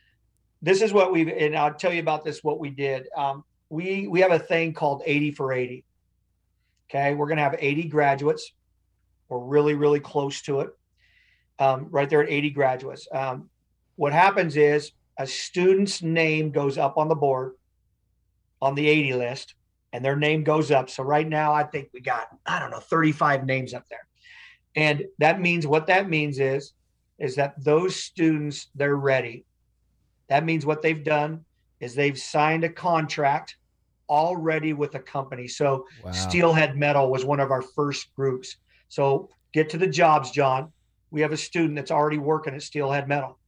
this 0.63 0.81
is 0.81 0.93
what 0.93 1.11
we've 1.11 1.27
and 1.27 1.57
I'll 1.57 1.75
tell 1.75 1.93
you 1.93 1.99
about 1.99 2.25
this 2.25 2.45
what 2.45 2.61
we 2.61 2.71
did. 2.71 3.09
Um, 3.17 3.45
we 3.69 4.07
we 4.07 4.21
have 4.21 4.31
a 4.31 4.39
thing 4.39 4.73
called 4.75 5.03
80 5.05 5.33
for 5.33 5.53
80. 5.53 5.85
Okay, 6.89 7.15
we're 7.15 7.27
gonna 7.27 7.43
have 7.43 7.57
80 7.59 7.89
graduates. 7.89 8.53
We're 9.29 9.41
really, 9.41 9.75
really 9.75 10.01
close 10.01 10.41
to 10.43 10.61
it. 10.61 10.71
Um, 11.59 11.89
right 11.91 12.09
there 12.09 12.23
at 12.23 12.31
80 12.31 12.51
graduates. 12.51 13.09
Um, 13.11 13.51
what 13.97 14.13
happens 14.13 14.57
is 14.57 14.93
a 15.19 15.27
student's 15.27 16.01
name 16.01 16.53
goes 16.53 16.79
up 16.79 16.97
on 16.97 17.09
the 17.09 17.17
board 17.17 17.55
on 18.63 18.77
the 18.77 18.87
80 18.87 19.15
list, 19.15 19.55
and 19.93 20.05
their 20.05 20.17
name 20.17 20.45
goes 20.45 20.71
up. 20.71 20.91
So 20.91 21.03
right 21.03 21.27
now, 21.27 21.53
I 21.53 21.65
think 21.65 21.89
we 21.93 22.01
got, 22.01 22.29
I 22.47 22.59
don't 22.59 22.71
know, 22.71 22.81
35 22.81 23.45
names 23.47 23.75
up 23.75 23.85
there. 23.89 24.07
And 24.77 25.05
that 25.19 25.41
means 25.41 25.67
what 25.67 25.87
that 25.87 26.09
means 26.09 26.39
is 26.39 26.73
is 27.19 27.35
that 27.35 27.55
those 27.63 27.97
students 27.97 28.69
they're 28.75 28.97
ready 28.97 29.45
that 30.29 30.45
means 30.45 30.65
what 30.65 30.83
they've 30.83 31.03
done 31.05 31.45
is 31.81 31.95
they've 31.95 32.19
signed 32.19 32.65
a 32.65 32.69
contract 32.69 33.57
already 34.09 34.73
with 34.73 34.95
a 34.95 35.01
company 35.01 35.49
so 35.49 35.85
Wow. 36.05 36.13
steelhead 36.13 36.77
metal 36.77 37.11
was 37.11 37.25
one 37.25 37.41
of 37.41 37.51
our 37.51 37.63
first 37.63 38.15
groups 38.15 38.57
so 38.89 39.29
get 39.53 39.69
to 39.71 39.79
the 39.79 39.87
jobs 39.87 40.31
john 40.31 40.73
we 41.11 41.21
have 41.23 41.33
a 41.33 41.37
student 41.37 41.75
that's 41.75 41.91
already 41.91 42.19
working 42.19 42.55
at 42.55 42.63
steelhead 42.63 43.09
metal 43.09 43.39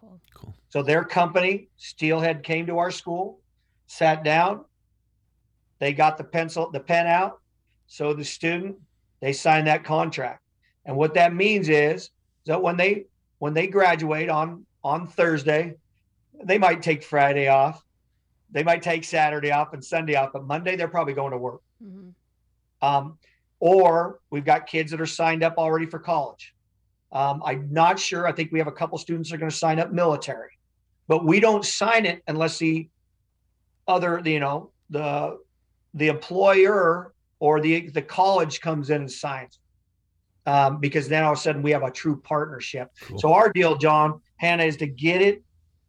cool. 0.00 0.20
Cool. 0.34 0.54
so 0.70 0.82
their 0.82 1.04
company 1.04 1.68
steelhead 1.76 2.42
came 2.42 2.66
to 2.66 2.78
our 2.78 2.90
school 2.90 3.40
sat 3.86 4.24
down 4.24 4.64
they 5.80 5.92
got 5.92 6.16
the 6.16 6.24
pencil 6.24 6.70
the 6.70 6.80
pen 6.80 7.06
out 7.06 7.40
so 7.86 8.14
the 8.14 8.24
student 8.24 8.76
they 9.20 9.32
signed 9.32 9.66
that 9.66 9.82
contract 9.84 10.42
and 10.84 10.96
what 10.96 11.14
that 11.14 11.34
means 11.34 11.68
is 11.68 12.10
that 12.46 12.62
when 12.62 12.76
they 12.76 13.06
when 13.38 13.54
they 13.54 13.66
graduate 13.66 14.28
on 14.28 14.66
on 14.82 15.06
Thursday, 15.06 15.74
they 16.42 16.58
might 16.58 16.82
take 16.82 17.02
Friday 17.02 17.48
off. 17.48 17.84
They 18.50 18.62
might 18.62 18.82
take 18.82 19.04
Saturday 19.04 19.52
off 19.52 19.72
and 19.72 19.84
Sunday 19.84 20.14
off, 20.14 20.30
but 20.32 20.44
Monday 20.44 20.76
they're 20.76 20.88
probably 20.88 21.14
going 21.14 21.32
to 21.32 21.38
work. 21.38 21.60
Mhm. 21.82 22.14
Um, 22.82 23.18
or 23.60 24.20
we've 24.30 24.44
got 24.44 24.66
kids 24.66 24.90
that 24.90 25.00
are 25.00 25.06
signed 25.06 25.42
up 25.42 25.58
already 25.58 25.86
for 25.86 25.98
college. 25.98 26.54
Um, 27.12 27.42
I'm 27.44 27.72
not 27.72 27.98
sure. 27.98 28.26
I 28.26 28.32
think 28.32 28.52
we 28.52 28.58
have 28.58 28.68
a 28.68 28.72
couple 28.72 28.96
students 28.96 29.30
that 29.30 29.36
are 29.36 29.38
going 29.38 29.50
to 29.50 29.56
sign 29.56 29.78
up 29.78 29.92
military, 29.92 30.58
but 31.08 31.24
we 31.24 31.40
don't 31.40 31.64
sign 31.64 32.06
it 32.06 32.22
unless 32.26 32.58
the 32.58 32.88
other, 33.86 34.22
you 34.24 34.40
know, 34.40 34.70
the 34.88 35.38
the 35.94 36.08
employer 36.08 37.12
or 37.38 37.60
the 37.60 37.88
the 37.90 38.02
college 38.02 38.60
comes 38.60 38.90
in 38.90 39.02
and 39.02 39.10
signs. 39.10 39.58
Um, 40.46 40.80
because 40.80 41.06
then 41.08 41.22
all 41.22 41.32
of 41.32 41.38
a 41.38 41.40
sudden 41.40 41.62
we 41.62 41.70
have 41.70 41.82
a 41.82 41.90
true 41.90 42.20
partnership. 42.20 42.90
Cool. 43.02 43.18
So 43.18 43.32
our 43.32 43.52
deal, 43.52 43.76
John 43.76 44.20
Hannah, 44.36 44.64
is 44.64 44.76
to 44.78 44.86
get 44.86 45.20
it 45.20 45.42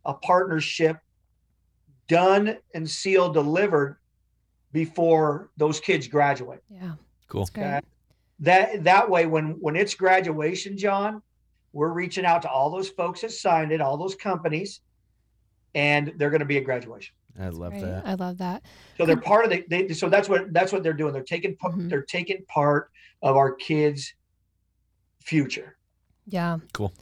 a 0.06 0.14
partnership 0.14 0.98
done 2.08 2.58
and 2.74 2.90
sealed, 2.90 3.34
delivered 3.34 3.98
before 4.74 5.50
those 5.58 5.80
kids 5.80 6.08
graduate. 6.08 6.62
Yeah. 6.70 6.94
Cool. 7.28 7.42
That's 7.42 7.50
great. 7.52 7.66
Okay. 7.66 7.80
That 8.40 8.84
that 8.84 9.10
way, 9.10 9.26
when 9.26 9.52
when 9.60 9.76
it's 9.76 9.94
graduation, 9.94 10.78
John, 10.78 11.22
we're 11.74 11.94
reaching 11.94 12.26
out 12.26 12.42
to 12.42 12.50
all 12.50 12.70
those 12.70 12.90
folks 12.90 13.22
that 13.22 13.32
signed 13.32 13.72
it, 13.72 13.82
all 13.82 13.98
those 13.98 14.16
companies, 14.16 14.82
and 15.76 16.14
they're 16.18 16.30
going 16.30 16.40
to 16.40 16.46
be 16.46 16.58
at 16.58 16.66
graduation. 16.66 17.14
I 17.40 17.50
love 17.50 17.72
Great. 17.72 17.84
that. 17.84 18.06
I 18.06 18.14
love 18.16 18.38
that. 18.40 18.64
So 18.98 19.06
they're 19.06 19.18
part 19.18 19.46
of 19.46 19.52
the. 19.52 19.64
They, 19.70 19.90
so 19.94 20.10
that's 20.10 20.28
what 20.30 20.52
that's 20.54 20.72
what 20.72 20.84
they're 20.84 20.94
doing. 20.94 21.14
They're 21.14 21.24
taking 21.24 21.56
pa- 21.56 21.70
Mhm. 21.72 21.90
they're 21.90 22.04
taking 22.04 22.44
part 22.46 22.92
of 23.22 23.36
our 23.38 23.54
kids' 23.54 24.14
future. 25.20 25.78
Yeah. 26.26 26.58
Cool. 26.74 26.94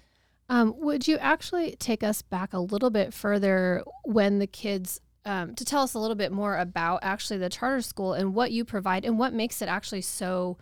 Um, 0.50 0.74
would 0.80 1.08
you 1.08 1.18
actually 1.18 1.76
take 1.80 2.04
us 2.04 2.22
back 2.22 2.54
a 2.54 2.60
little 2.60 2.90
bit 2.90 3.14
further 3.14 3.84
when 4.04 4.40
the 4.40 4.48
kids 4.48 5.00
um, 5.26 5.54
to 5.56 5.66
tell 5.66 5.84
us 5.84 5.94
a 5.94 6.00
little 6.00 6.16
bit 6.16 6.32
more 6.32 6.58
about 6.58 7.00
actually 7.04 7.38
the 7.38 7.50
charter 7.50 7.82
school 7.82 8.14
and 8.14 8.34
what 8.34 8.52
you 8.52 8.66
provide 8.66 9.06
and 9.06 9.20
what 9.20 9.34
makes 9.34 9.62
it 9.62 9.70
actually 9.70 10.02
so 10.02 10.58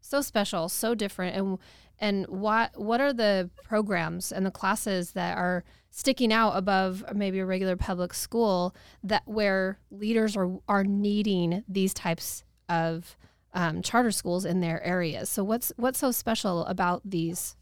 so 0.00 0.20
special, 0.20 0.68
so 0.68 0.94
different, 0.94 1.36
and 1.36 1.58
and 2.02 2.26
what 2.26 2.78
what 2.78 3.00
are 3.00 3.12
the 3.12 3.48
programs 3.64 4.32
and 4.32 4.44
the 4.44 4.50
classes 4.50 5.12
that 5.12 5.38
are 5.38 5.64
sticking 5.90 6.32
out 6.32 6.50
above 6.56 7.04
maybe 7.14 7.38
a 7.38 7.46
regular 7.46 7.76
public 7.76 8.12
school 8.12 8.74
that 9.04 9.22
where 9.24 9.78
leaders 9.90 10.36
are 10.36 10.50
are 10.68 10.84
needing 10.84 11.62
these 11.68 11.94
types 11.94 12.42
of 12.68 13.16
um, 13.54 13.82
charter 13.82 14.10
schools 14.10 14.44
in 14.44 14.60
their 14.60 14.82
areas. 14.82 15.28
So 15.28 15.44
what's 15.44 15.72
what's 15.76 15.98
so 15.98 16.10
special 16.10 16.66
about 16.66 17.02
these? 17.04 17.56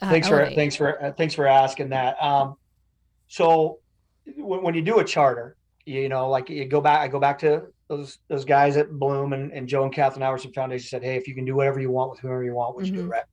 Uh, 0.00 0.10
thanks 0.10 0.28
for 0.28 0.48
thanks 0.50 0.76
for 0.76 1.02
uh, 1.04 1.12
thanks 1.12 1.34
for 1.34 1.46
asking 1.46 1.88
that. 1.88 2.22
Um, 2.22 2.56
so 3.26 3.80
when, 4.36 4.62
when 4.62 4.74
you 4.74 4.82
do 4.82 5.00
a 5.00 5.04
charter, 5.04 5.56
you 5.84 6.08
know, 6.08 6.28
like 6.28 6.48
you 6.48 6.64
go 6.66 6.80
back, 6.80 7.00
I 7.00 7.08
go 7.08 7.18
back 7.18 7.40
to 7.40 7.64
those 7.88 8.18
those 8.28 8.44
guys 8.44 8.76
at 8.76 8.92
Bloom 8.92 9.32
and, 9.32 9.50
and 9.52 9.66
Joe 9.66 9.82
and 9.82 9.92
Kathleen 9.92 10.22
Iverson 10.22 10.52
Foundation 10.52 10.86
said, 10.86 11.02
hey, 11.02 11.16
if 11.16 11.26
you 11.26 11.34
can 11.34 11.44
do 11.44 11.56
whatever 11.56 11.80
you 11.80 11.90
want 11.90 12.12
with 12.12 12.20
whoever 12.20 12.44
you 12.44 12.54
want, 12.54 12.76
would 12.76 12.84
mm-hmm. 12.84 12.94
you 12.94 13.00
do 13.02 13.06
it? 13.08 13.10
Right? 13.10 13.24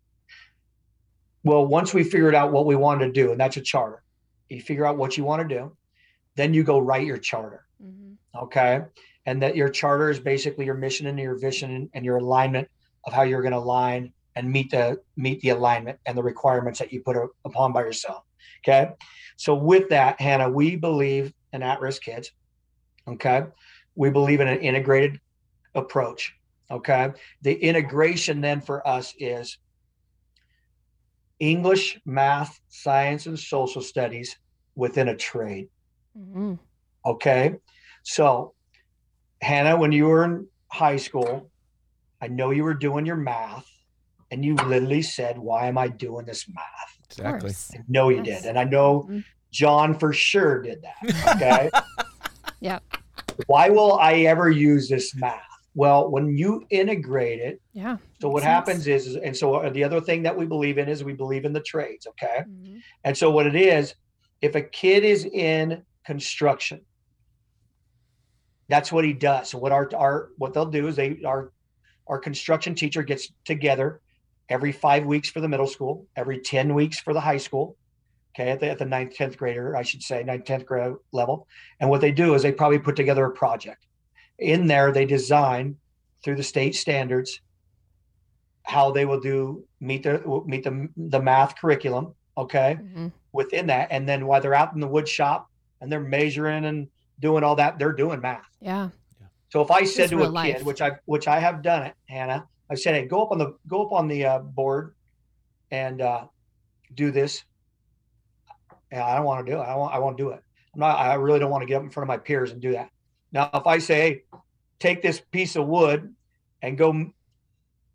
Well, 1.48 1.66
once 1.66 1.94
we 1.94 2.04
figured 2.04 2.36
out 2.36 2.52
what 2.52 2.66
we 2.66 2.76
wanted 2.76 3.06
to 3.06 3.12
do, 3.14 3.32
and 3.32 3.40
that's 3.40 3.56
a 3.56 3.62
charter, 3.62 4.04
you 4.50 4.62
figure 4.62 4.86
out 4.86 4.98
what 4.98 5.16
you 5.16 5.24
want 5.24 5.48
to 5.48 5.56
do, 5.56 5.72
then 6.36 6.54
you 6.54 6.62
go 6.62 6.78
write 6.78 7.08
your 7.08 7.18
charter. 7.18 7.66
Mm-hmm. 7.82 8.44
Okay. 8.44 8.82
And 9.26 9.42
that 9.42 9.56
your 9.56 9.70
charter 9.70 10.10
is 10.10 10.20
basically 10.20 10.66
your 10.66 10.76
mission 10.76 11.08
and 11.08 11.18
your 11.18 11.40
vision 11.40 11.90
and 11.94 12.04
your 12.04 12.18
alignment 12.18 12.68
of 13.06 13.14
how 13.14 13.22
you're 13.22 13.42
going 13.42 13.54
to 13.54 13.60
align 13.60 14.12
and 14.36 14.52
meet 14.52 14.72
the 14.72 15.00
meet 15.16 15.40
the 15.40 15.50
alignment 15.50 15.98
and 16.06 16.18
the 16.18 16.22
requirements 16.22 16.80
that 16.80 16.92
you 16.92 17.00
put 17.00 17.16
upon 17.46 17.72
by 17.72 17.80
yourself. 17.82 18.26
Okay. 18.62 18.92
So 19.38 19.56
with 19.56 19.88
that, 19.88 20.20
Hannah, 20.20 20.50
we 20.50 20.76
believe 20.76 21.34
in 21.54 21.64
at-risk 21.64 22.02
kids. 22.02 22.34
Okay. 23.08 23.46
We 23.96 24.10
believe 24.10 24.42
in 24.42 24.50
an 24.50 24.60
integrated 24.60 25.22
approach. 25.76 26.36
Okay. 26.70 27.14
The 27.42 27.54
integration 27.54 28.42
then 28.42 28.60
for 28.60 28.86
us 28.86 29.14
is 29.18 29.60
English, 31.40 32.00
math, 32.06 32.60
science, 32.70 33.26
and 33.26 33.38
social 33.38 33.82
studies 33.82 34.38
within 34.76 35.10
a 35.10 35.16
trade. 35.16 35.70
Mm-hmm. 36.18 36.56
Okay. 37.06 37.56
So, 38.04 38.54
Hannah, 39.42 39.78
when 39.78 39.92
you 39.92 40.06
were 40.06 40.24
in 40.24 40.48
high 40.72 40.98
school, 40.98 41.52
I 42.22 42.28
know 42.28 42.52
you 42.52 42.64
were 42.64 42.74
doing 42.74 43.06
your 43.06 43.16
math 43.16 43.70
and 44.32 44.44
you 44.44 44.56
literally 44.56 45.02
said, 45.02 45.38
Why 45.38 45.68
am 45.68 45.78
I 45.78 45.88
doing 45.88 46.26
this 46.26 46.48
math? 46.48 46.98
Exactly. 47.10 47.54
I 47.74 47.84
know 47.88 48.10
you 48.10 48.24
yes. 48.24 48.42
did. 48.42 48.50
And 48.50 48.60
I 48.60 48.64
know 48.64 49.04
mm-hmm. 49.04 49.20
John 49.52 49.98
for 49.98 50.14
sure 50.14 50.62
did 50.62 50.84
that. 50.84 51.36
Okay. 51.36 51.70
yep. 52.60 52.84
Why 53.46 53.70
will 53.70 53.94
I 54.00 54.22
ever 54.22 54.50
use 54.50 54.90
this 54.90 55.16
math? 55.16 55.42
Well, 55.78 56.10
when 56.10 56.36
you 56.36 56.66
integrate 56.72 57.40
it, 57.40 57.62
yeah. 57.72 57.98
So 58.20 58.30
what 58.30 58.42
happens 58.42 58.88
is, 58.88 59.16
and 59.16 59.38
so 59.38 59.70
the 59.70 59.84
other 59.84 60.02
thing 60.02 60.24
that 60.24 60.36
we 60.36 60.48
believe 60.48 60.80
in 60.80 60.90
is 60.90 61.04
we 61.04 61.14
believe 61.14 61.46
in 61.46 61.54
the 61.54 61.62
trades. 61.62 62.08
Okay. 62.08 62.40
Mm-hmm. 62.50 62.78
And 63.04 63.16
so 63.16 63.30
what 63.30 63.46
it 63.46 63.56
is, 63.56 63.94
if 64.42 64.56
a 64.56 64.62
kid 64.62 65.04
is 65.04 65.26
in 65.26 65.84
construction, 66.04 66.82
that's 68.68 68.92
what 68.92 69.06
he 69.06 69.14
does. 69.14 69.52
So 69.52 69.60
what 69.60 69.72
our 69.72 69.88
our 69.96 70.30
what 70.40 70.56
they'll 70.56 70.66
do 70.66 70.88
is 70.88 70.96
they 70.96 71.20
our 71.24 71.52
our 72.08 72.18
construction 72.18 72.74
teacher 72.74 73.04
gets 73.04 73.32
together 73.46 74.02
every 74.50 74.72
five 74.72 75.06
weeks 75.06 75.30
for 75.30 75.42
the 75.42 75.48
middle 75.48 75.68
school, 75.68 76.08
every 76.16 76.40
10 76.40 76.74
weeks 76.74 77.00
for 77.00 77.14
the 77.14 77.22
high 77.22 77.38
school. 77.38 77.78
Okay, 78.36 78.50
at 78.50 78.60
the, 78.60 78.70
at 78.70 78.80
the 78.80 78.86
ninth, 78.86 79.16
10th 79.16 79.38
grader, 79.38 79.76
I 79.76 79.84
should 79.84 80.02
say, 80.02 80.24
ninth, 80.24 80.46
10th 80.46 80.66
grade 80.66 80.94
level. 81.12 81.48
And 81.80 81.90
what 81.90 82.02
they 82.02 82.12
do 82.12 82.34
is 82.34 82.42
they 82.42 82.52
probably 82.52 82.80
put 82.80 82.96
together 82.96 83.26
a 83.26 83.32
project 83.32 83.87
in 84.40 84.68
there 84.68 84.92
they 84.92 85.06
design 85.06 85.78
through 86.24 86.36
the 86.36 86.44
state 86.44 86.76
standards 86.76 87.42
how 88.64 88.92
they 88.92 89.06
will 89.06 89.20
do 89.20 89.64
meet 89.80 90.04
the 90.04 90.22
meet 90.46 90.64
the 90.64 90.90
the 90.98 91.22
math 91.22 91.58
curriculum 91.58 92.14
okay 92.38 92.78
mm-hmm. 92.80 93.08
within 93.32 93.68
that. 93.68 93.88
And 93.92 94.08
then 94.08 94.28
while 94.28 94.42
they're 94.42 94.54
out 94.54 94.74
in 94.74 94.82
the 94.82 94.88
wood 94.88 95.08
shop 95.08 95.50
and 95.80 95.92
they're 95.92 96.02
measuring 96.02 96.66
and 96.66 96.88
doing 97.20 97.44
all 97.44 97.56
that 97.56 97.80
they're 97.80 97.94
doing 97.94 98.20
math. 98.20 98.46
Yeah. 98.62 98.90
So 99.50 99.62
if 99.62 99.72
i 99.72 99.86
said 99.86 100.10
to 100.10 100.24
a 100.24 100.28
life. 100.28 100.58
kid 100.58 100.66
which 100.66 100.82
i 100.82 100.92
which 101.06 101.28
i 101.28 101.40
have 101.40 101.62
done 101.62 101.84
it 101.84 101.94
hannah 102.08 102.46
i 102.70 102.76
said 102.76 102.96
hey 102.96 103.06
go 103.06 103.24
up 103.24 103.32
on 103.32 103.38
the 103.38 103.56
go 103.66 103.86
up 103.86 103.94
on 103.94 104.10
the 104.10 104.26
uh, 104.26 104.40
board 104.40 104.94
and 105.72 106.02
uh, 106.02 106.26
do 106.94 107.12
this. 107.12 107.44
Yeah, 108.92 109.06
i 109.06 109.16
don't 109.16 109.26
want 109.26 109.46
to 109.46 109.52
do 109.52 109.58
it. 109.58 109.64
I 109.64 109.76
want 109.76 109.96
i 109.96 110.00
won't 110.00 110.18
do 110.18 110.30
it. 110.30 110.44
I'm 110.74 110.82
not 110.82 111.00
i 111.00 111.14
really 111.14 111.40
don't 111.40 111.50
want 111.50 111.62
to 111.62 111.68
get 111.68 111.78
up 111.78 111.84
in 111.84 111.90
front 111.90 112.04
of 112.04 112.10
my 112.10 112.18
peers 112.18 112.52
and 112.52 112.62
do 112.62 112.74
that 112.74 112.90
now, 113.32 113.50
if 113.54 113.68
I 113.68 113.78
say, 113.80 114.24
take 114.80 115.02
this 115.02 115.20
piece 115.20 115.56
of 115.56 115.68
wood 115.68 116.14
and 116.62 116.78
go 116.78 117.12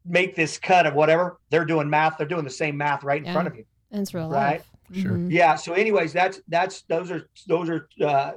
make 0.05 0.35
this 0.35 0.59
cut 0.59 0.87
of 0.87 0.95
whatever, 0.95 1.38
they're 1.51 1.64
doing 1.64 1.88
math. 1.88 2.18
They're 2.18 2.27
doing 2.27 2.45
the 2.45 2.51
same 2.51 2.77
math 2.77 3.05
right 3.05 3.21
in 3.21 3.27
yeah. 3.27 3.33
front 3.33 3.49
of 3.49 3.57
you. 3.57 3.64
And 3.90 4.03
It's 4.03 4.14
real 4.14 4.29
right? 4.29 4.53
life. 4.53 4.71
Sure. 4.92 5.12
Mm-hmm. 5.12 5.31
Yeah. 5.31 5.55
So, 5.55 5.73
anyways, 5.73 6.12
that's 6.12 6.40
that's 6.49 6.83
those 6.83 7.11
are 7.11 7.29
those 7.47 7.71
are 7.71 7.88
uh, 8.05 8.33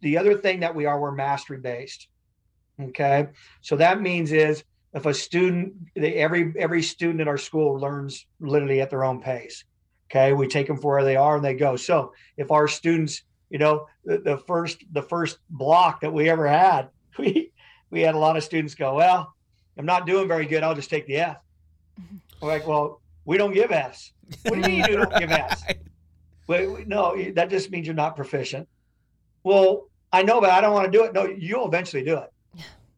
the 0.00 0.18
other 0.18 0.36
thing 0.36 0.60
that 0.60 0.74
we 0.74 0.84
are. 0.84 0.98
We're 0.98 1.12
mastery 1.12 1.58
based. 1.58 2.08
Okay. 2.80 3.28
So 3.60 3.76
that 3.76 4.00
means 4.00 4.32
is 4.32 4.64
if 4.94 5.06
a 5.06 5.14
student, 5.14 5.74
they, 5.94 6.14
every 6.14 6.52
every 6.58 6.82
student 6.82 7.20
in 7.20 7.28
our 7.28 7.38
school 7.38 7.78
learns 7.78 8.26
literally 8.40 8.80
at 8.80 8.90
their 8.90 9.04
own 9.04 9.20
pace. 9.20 9.64
Okay. 10.10 10.32
We 10.32 10.48
take 10.48 10.66
them 10.66 10.76
for 10.76 10.94
where 10.94 11.04
they 11.04 11.16
are 11.16 11.36
and 11.36 11.44
they 11.44 11.54
go. 11.54 11.76
So 11.76 12.14
if 12.36 12.50
our 12.50 12.66
students 12.66 13.22
you 13.52 13.58
know 13.58 13.86
the, 14.04 14.18
the 14.18 14.38
first 14.38 14.82
the 14.92 15.02
first 15.02 15.38
block 15.50 16.00
that 16.00 16.12
we 16.12 16.28
ever 16.30 16.48
had 16.48 16.88
we 17.18 17.52
we 17.90 18.00
had 18.00 18.14
a 18.16 18.18
lot 18.18 18.36
of 18.36 18.42
students 18.42 18.74
go 18.74 18.94
well 18.94 19.32
i'm 19.78 19.86
not 19.86 20.06
doing 20.06 20.26
very 20.26 20.46
good. 20.46 20.62
I'll 20.62 20.74
just 20.74 20.90
take 20.90 21.06
the 21.06 21.16
f. 21.16 21.36
We're 22.40 22.48
like 22.48 22.66
well 22.66 23.00
we 23.24 23.36
don't 23.36 23.54
give 23.54 23.70
f's. 23.70 24.12
What 24.44 24.54
do 24.54 24.60
you 24.60 24.66
mean 24.66 24.84
you 24.88 24.96
don't 24.96 25.16
give 25.18 25.30
f's? 25.30 25.62
Wait, 26.48 26.88
no 26.88 27.16
that 27.34 27.50
just 27.50 27.70
means 27.70 27.86
you're 27.86 27.94
not 27.94 28.16
proficient. 28.16 28.66
Well 29.44 29.88
i 30.12 30.22
know 30.22 30.40
but 30.40 30.50
i 30.50 30.60
don't 30.60 30.72
want 30.72 30.90
to 30.90 30.98
do 30.98 31.04
it. 31.04 31.12
No 31.12 31.26
you'll 31.26 31.68
eventually 31.68 32.02
do 32.02 32.16
it. 32.18 32.32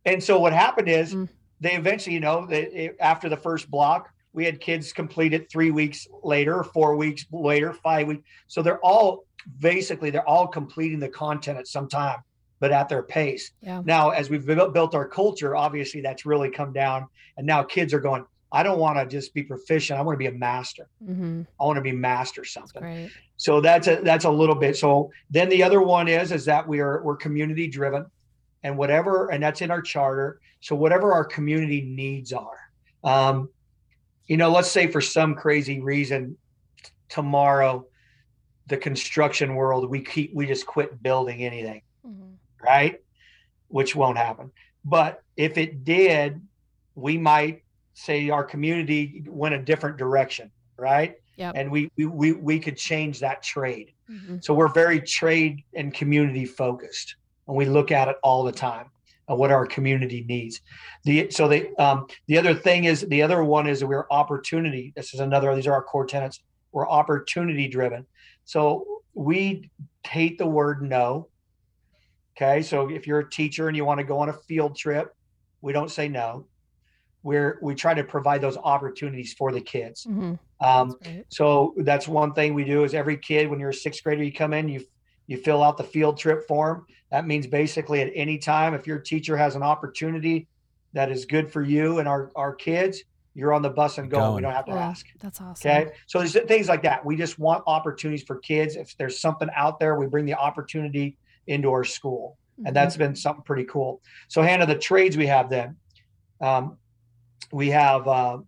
And 0.07 0.23
so 0.23 0.39
what 0.39 0.53
happened 0.53 0.89
is 0.89 1.15
mm. 1.15 1.29
they 1.61 1.73
eventually 1.75 2.15
you 2.15 2.21
know 2.21 2.47
they, 2.47 2.93
after 3.01 3.29
the 3.29 3.37
first 3.37 3.69
block 3.71 4.11
we 4.35 4.45
had 4.45 4.61
kids 4.61 4.93
complete 4.93 5.33
it 5.33 5.51
three 5.51 5.71
weeks 5.71 6.07
later 6.23 6.63
four 6.63 6.97
weeks 6.97 7.25
later 7.33 7.73
five 7.73 8.07
weeks. 8.09 8.25
So 8.49 8.61
they're 8.61 8.85
all 8.85 9.25
basically 9.61 10.11
they're 10.11 10.29
all 10.29 10.47
completing 10.49 10.99
the 10.99 11.09
content 11.09 11.59
at 11.59 11.67
some 11.67 11.89
time 11.89 12.19
but 12.61 12.73
at 12.73 12.89
their 12.89 13.03
pace. 13.03 13.53
Yeah. 13.63 13.83
now 13.85 14.11
as 14.11 14.29
we've 14.29 14.45
built 14.45 14.95
our 14.95 15.09
culture 15.09 15.57
obviously 15.57 16.03
that's 16.03 16.27
really 16.27 16.51
come 16.51 16.73
down. 16.73 17.07
And 17.39 17.47
now 17.47 17.63
kids 17.63 17.95
are 17.95 18.01
going 18.01 18.27
i 18.53 18.63
don't 18.63 18.79
want 18.79 18.99
to 18.99 19.07
just 19.07 19.33
be 19.33 19.43
proficient. 19.43 19.99
I 19.99 20.03
want 20.03 20.17
to 20.17 20.19
be 20.19 20.27
a 20.27 20.39
master. 20.39 20.89
Mm-hmm. 21.03 21.43
i 21.59 21.65
want 21.65 21.77
to 21.77 21.83
be 21.83 21.93
master 21.93 22.45
something. 22.45 22.83
So 23.37 23.61
that's 23.61 23.87
a 23.87 23.97
that's 24.03 24.25
a 24.25 24.31
little 24.31 24.57
bit 24.57 24.77
so 24.77 25.11
then 25.31 25.49
the 25.49 25.63
other 25.63 25.81
one 25.81 26.09
is 26.09 26.33
is 26.33 26.45
that 26.47 26.67
we 26.67 26.81
are 26.81 27.03
we're 27.03 27.17
community 27.17 27.69
driven 27.69 28.07
and 28.65 28.77
whatever 28.77 29.31
and 29.31 29.41
that's 29.41 29.61
in 29.63 29.71
our 29.71 29.83
charter. 29.83 30.41
So 30.61 30.75
whatever 30.75 31.13
our 31.13 31.25
community 31.25 31.83
needs 31.83 32.33
are 32.33 32.65
um, 33.05 33.51
you 34.27 34.37
know 34.37 34.51
let's 34.51 34.71
say 34.71 34.87
for 34.87 35.01
some 35.01 35.35
crazy 35.35 35.81
reason 35.81 36.37
tomorrow 37.09 37.87
the 38.67 38.77
construction 38.77 39.55
world, 39.55 39.91
we 39.91 40.01
keep 40.01 40.35
we 40.35 40.47
just 40.47 40.67
quit 40.67 41.03
building 41.03 41.43
anything, 41.43 41.83
mm-hmm. 42.07 42.35
right? 42.63 43.01
Which 43.69 43.95
won't 43.95 44.19
happen. 44.19 44.51
But 44.85 45.23
if 45.37 45.59
it 45.59 45.85
did, 45.85 46.41
we 46.95 47.19
might 47.19 47.63
say 47.95 48.31
our 48.31 48.45
community 48.45 49.25
went 49.29 49.55
a 49.55 49.59
different 49.59 49.97
direction, 49.97 50.51
right? 50.77 51.17
Yeah. 51.37 51.53
And 51.55 51.71
we, 51.71 51.91
we 51.97 52.07
we 52.07 52.33
we 52.33 52.59
could 52.59 52.77
change 52.77 53.21
that 53.21 53.43
trade. 53.43 53.93
Mm-hmm. 54.11 54.39
So 54.41 54.55
we're 54.55 54.73
very 54.73 55.01
trade 55.01 55.63
and 55.75 55.93
community 55.93 56.47
focused, 56.47 57.17
and 57.49 57.57
we 57.57 57.67
look 57.67 57.91
at 57.91 58.09
it 58.09 58.17
all 58.23 58.45
the 58.45 58.53
time 58.53 58.87
and 59.29 59.39
what 59.39 59.51
our 59.51 59.67
community 59.67 60.25
needs. 60.29 60.61
The 61.05 61.31
so 61.31 61.49
the 61.49 61.75
um, 61.79 62.07
the 62.27 62.39
other 62.39 62.55
thing 62.55 62.85
is 62.85 63.03
the 63.03 63.23
other 63.23 63.43
one 63.45 63.67
is 63.67 63.85
we're 63.85 64.07
opportunity. 64.11 64.93
This 64.97 65.15
is 65.15 65.21
another. 65.21 65.55
These 65.55 65.67
are 65.67 65.73
our 65.73 65.83
core 65.83 66.07
tenants. 66.07 66.41
We're 66.73 66.89
opportunity 66.89 67.69
driven. 67.69 68.07
So 68.45 68.85
we 69.15 69.71
hate 70.07 70.39
the 70.39 70.47
word 70.47 70.83
no. 70.83 71.29
Okay. 72.37 72.63
So 72.63 72.91
if 72.91 73.07
you're 73.07 73.21
a 73.21 73.31
teacher 73.31 73.69
and 73.69 73.77
you 73.77 73.85
want 73.85 73.99
to 73.99 74.05
go 74.05 74.19
on 74.19 74.29
a 74.29 74.33
field 74.33 74.77
trip, 74.77 75.15
we 75.61 75.73
don't 75.73 75.91
say 75.91 76.09
no. 76.09 76.47
We're, 77.23 77.59
we 77.63 77.75
try 77.75 77.95
to 77.95 78.05
provide 78.05 78.43
those 78.43 78.59
opportunities 78.59 79.33
for 79.33 79.51
the 79.51 79.61
kids. 79.61 80.05
Mm-hmm. 80.05 80.35
Um, 80.61 80.97
that's 81.01 81.37
so 81.37 81.75
that's 81.79 82.07
one 82.07 82.35
thing 82.35 82.53
we 82.53 82.65
do 82.65 82.85
is 82.85 82.93
every 82.93 83.17
kid, 83.17 83.49
when 83.49 83.59
you're 83.61 83.71
a 83.71 83.75
sixth 83.75 84.03
grader, 84.03 84.23
you 84.23 84.33
come 84.33 84.53
in, 84.53 84.69
you, 84.69 84.85
you 85.27 85.37
fill 85.39 85.63
out 85.63 85.77
the 85.77 85.85
field 85.85 86.19
trip 86.19 86.47
form. 86.47 86.87
That 87.11 87.27
means 87.27 87.47
basically 87.47 88.01
at 88.01 88.11
any 88.15 88.39
time, 88.39 88.75
if 88.75 88.87
your 88.87 88.99
teacher 88.99 89.37
has 89.37 89.55
an 89.57 89.63
opportunity 89.63 90.49
that 90.93 91.11
is 91.11 91.25
good 91.25 91.51
for 91.51 91.63
you 91.63 91.99
and 91.99 92.09
our, 92.09 92.31
our 92.37 92.55
kids, 92.55 93.03
you're 93.35 93.53
on 93.53 93.63
the 93.63 93.71
bus 93.71 93.99
and 93.99 94.11
going. 94.11 94.37
We 94.37 94.43
don't 94.43 94.53
have 94.55 94.67
to 94.67 94.73
Cool. 94.73 94.81
ask. 94.81 95.07
That's 95.21 95.41
awesome. 95.41 95.71
Okay. 95.71 95.91
So 96.07 96.19
there's 96.19 96.35
things 96.47 96.69
like 96.69 96.83
that. 96.83 97.05
We 97.05 97.17
just 97.17 97.39
want 97.39 97.65
opportunities 97.67 98.23
for 98.25 98.39
kids. 98.39 98.77
If 98.77 98.97
there's 98.97 99.21
something 99.21 99.49
out 99.57 99.81
there, 99.81 99.97
we 99.99 100.07
bring 100.07 100.25
the 100.25 100.35
opportunity 100.35 101.17
into 101.49 101.71
our 101.71 101.85
school. 101.85 102.39
Mhm. 102.61 102.69
And 102.69 102.77
that's 102.77 102.97
been 102.97 103.17
something 103.17 103.43
pretty 103.43 103.65
cool. 103.65 104.01
So, 104.29 104.41
Hannah, 104.43 104.67
the 104.67 104.79
trades 104.79 105.17
we 105.17 105.27
have 105.27 105.51
then, 105.51 105.77
um, 106.41 106.77
we 107.53 107.71
have 107.71 108.07
uh, 108.07 108.39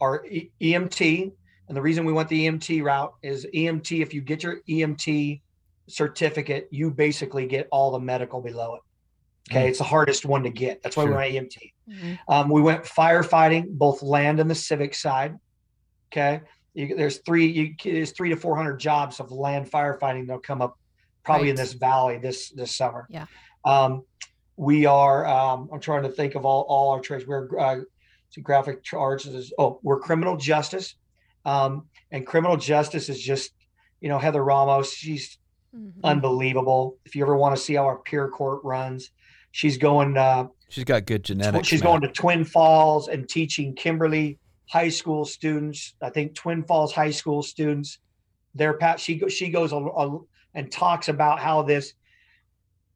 our 0.00 0.24
e- 0.26 0.50
EMT. 0.60 1.32
And 1.68 1.76
the 1.76 1.82
reason 1.82 2.04
we 2.06 2.12
went 2.12 2.28
the 2.30 2.46
EMT 2.46 2.82
route 2.82 3.14
is 3.22 3.46
EMT, 3.54 4.00
if 4.02 4.14
you 4.14 4.20
get 4.22 4.42
your 4.42 4.60
EMT 4.68 5.40
certificate, 5.86 6.68
you 6.70 6.90
basically 6.90 7.46
get 7.46 7.68
all 7.70 7.90
the 7.90 8.00
medical 8.00 8.40
below 8.40 8.76
it. 8.76 8.82
Okay. 9.50 9.66
Mm. 9.66 9.68
It's 9.68 9.78
the 9.78 9.84
hardest 9.84 10.24
one 10.24 10.42
to 10.44 10.50
get. 10.50 10.82
That's 10.82 10.96
why 10.96 11.04
we 11.04 11.10
Sure. 11.10 11.16
went 11.18 11.32
EMT. 11.34 11.72
Mhm. 11.88 12.18
Um, 12.28 12.48
we 12.48 12.62
went 12.62 12.84
firefighting, 12.84 13.66
both 13.70 14.02
land 14.02 14.40
and 14.40 14.50
the 14.50 14.54
civic 14.54 14.94
side. 14.94 15.36
Okay, 16.10 16.40
you, 16.74 16.96
there's 16.96 17.18
three. 17.18 17.46
You, 17.46 17.74
there's 17.82 18.12
three 18.12 18.30
to 18.30 18.36
four 18.36 18.56
hundred 18.56 18.78
jobs 18.78 19.20
of 19.20 19.30
land 19.32 19.70
firefighting 19.70 20.26
that'll 20.26 20.40
come 20.40 20.62
up 20.62 20.78
probably 21.24 21.50
in 21.50 21.56
this 21.56 21.72
valley 21.74 22.18
this 22.18 22.50
this 22.50 22.74
summer. 22.74 23.06
Yeah. 23.10 23.26
Um, 23.64 24.04
we 24.56 24.86
are. 24.86 25.26
Um, 25.26 25.68
I'm 25.72 25.80
trying 25.80 26.04
to 26.04 26.08
think 26.10 26.36
of 26.36 26.44
all 26.46 26.62
all 26.62 26.92
our 26.92 27.00
trades. 27.00 27.26
We're 27.26 27.58
uh, 27.58 27.80
so 28.30 28.40
graphic 28.42 28.84
arts 28.94 29.26
is 29.26 29.52
oh 29.58 29.78
we're 29.82 30.00
criminal 30.00 30.36
justice, 30.36 30.94
um, 31.44 31.86
and 32.12 32.26
criminal 32.26 32.56
justice 32.56 33.08
is 33.08 33.20
just 33.20 33.52
you 34.00 34.08
know 34.08 34.18
Heather 34.18 34.42
Ramos. 34.42 34.92
She's 34.92 35.38
Mhm. 35.74 35.92
unbelievable. 36.04 36.98
If 37.04 37.16
you 37.16 37.22
ever 37.24 37.36
want 37.36 37.56
to 37.56 37.60
see 37.62 37.74
how 37.74 37.84
our 37.84 37.98
peer 37.98 38.28
court 38.28 38.62
runs, 38.64 39.10
she's 39.52 39.76
going. 39.78 40.16
Uh, 40.16 40.48
She's 40.68 40.84
got 40.84 41.06
good 41.06 41.24
genetics. 41.24 41.68
she's 41.68 41.80
Matt. 41.82 41.90
going 41.90 42.00
to 42.02 42.08
Twin 42.08 42.44
Falls 42.44 43.08
and 43.08 43.28
teaching 43.28 43.74
Kimberly 43.74 44.38
high 44.68 44.88
school 44.88 45.24
students. 45.24 45.94
I 46.02 46.10
think 46.10 46.34
Twin 46.34 46.64
Falls 46.64 46.92
high 46.92 47.10
school 47.10 47.42
students. 47.42 47.98
Their 48.54 48.74
pat. 48.74 48.98
She 49.00 49.16
go, 49.16 49.28
she 49.28 49.48
goes 49.50 49.72
a, 49.72 49.76
a- 49.76 50.20
and 50.54 50.70
talks 50.70 51.08
about 51.08 51.40
how 51.40 51.62
this 51.62 51.94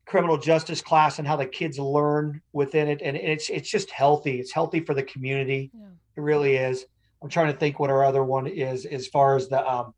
criminal 0.07 0.39
justice 0.39 0.81
class 0.81 1.19
and 1.19 1.27
how 1.29 1.37
the 1.37 1.47
kids 1.47 1.79
learn 1.79 2.41
within 2.53 2.89
it, 2.89 3.03
and 3.03 3.17
it's 3.17 3.51
it's 3.51 3.69
just 3.71 3.91
healthy. 3.91 4.39
It's 4.41 4.53
healthy 4.53 4.81
for 4.81 4.95
the 4.95 5.03
community. 5.03 5.71
Yeah. 5.75 5.87
It 6.17 6.21
really 6.21 6.57
is. 6.57 6.87
I'm 7.23 7.29
trying 7.29 7.53
to 7.53 7.59
think 7.59 7.79
what 7.81 7.91
our 7.91 8.05
other 8.05 8.25
one 8.25 8.47
is 8.47 8.87
as 8.87 9.07
far 9.09 9.37
as 9.37 9.49
the 9.49 9.65
um 9.69 9.95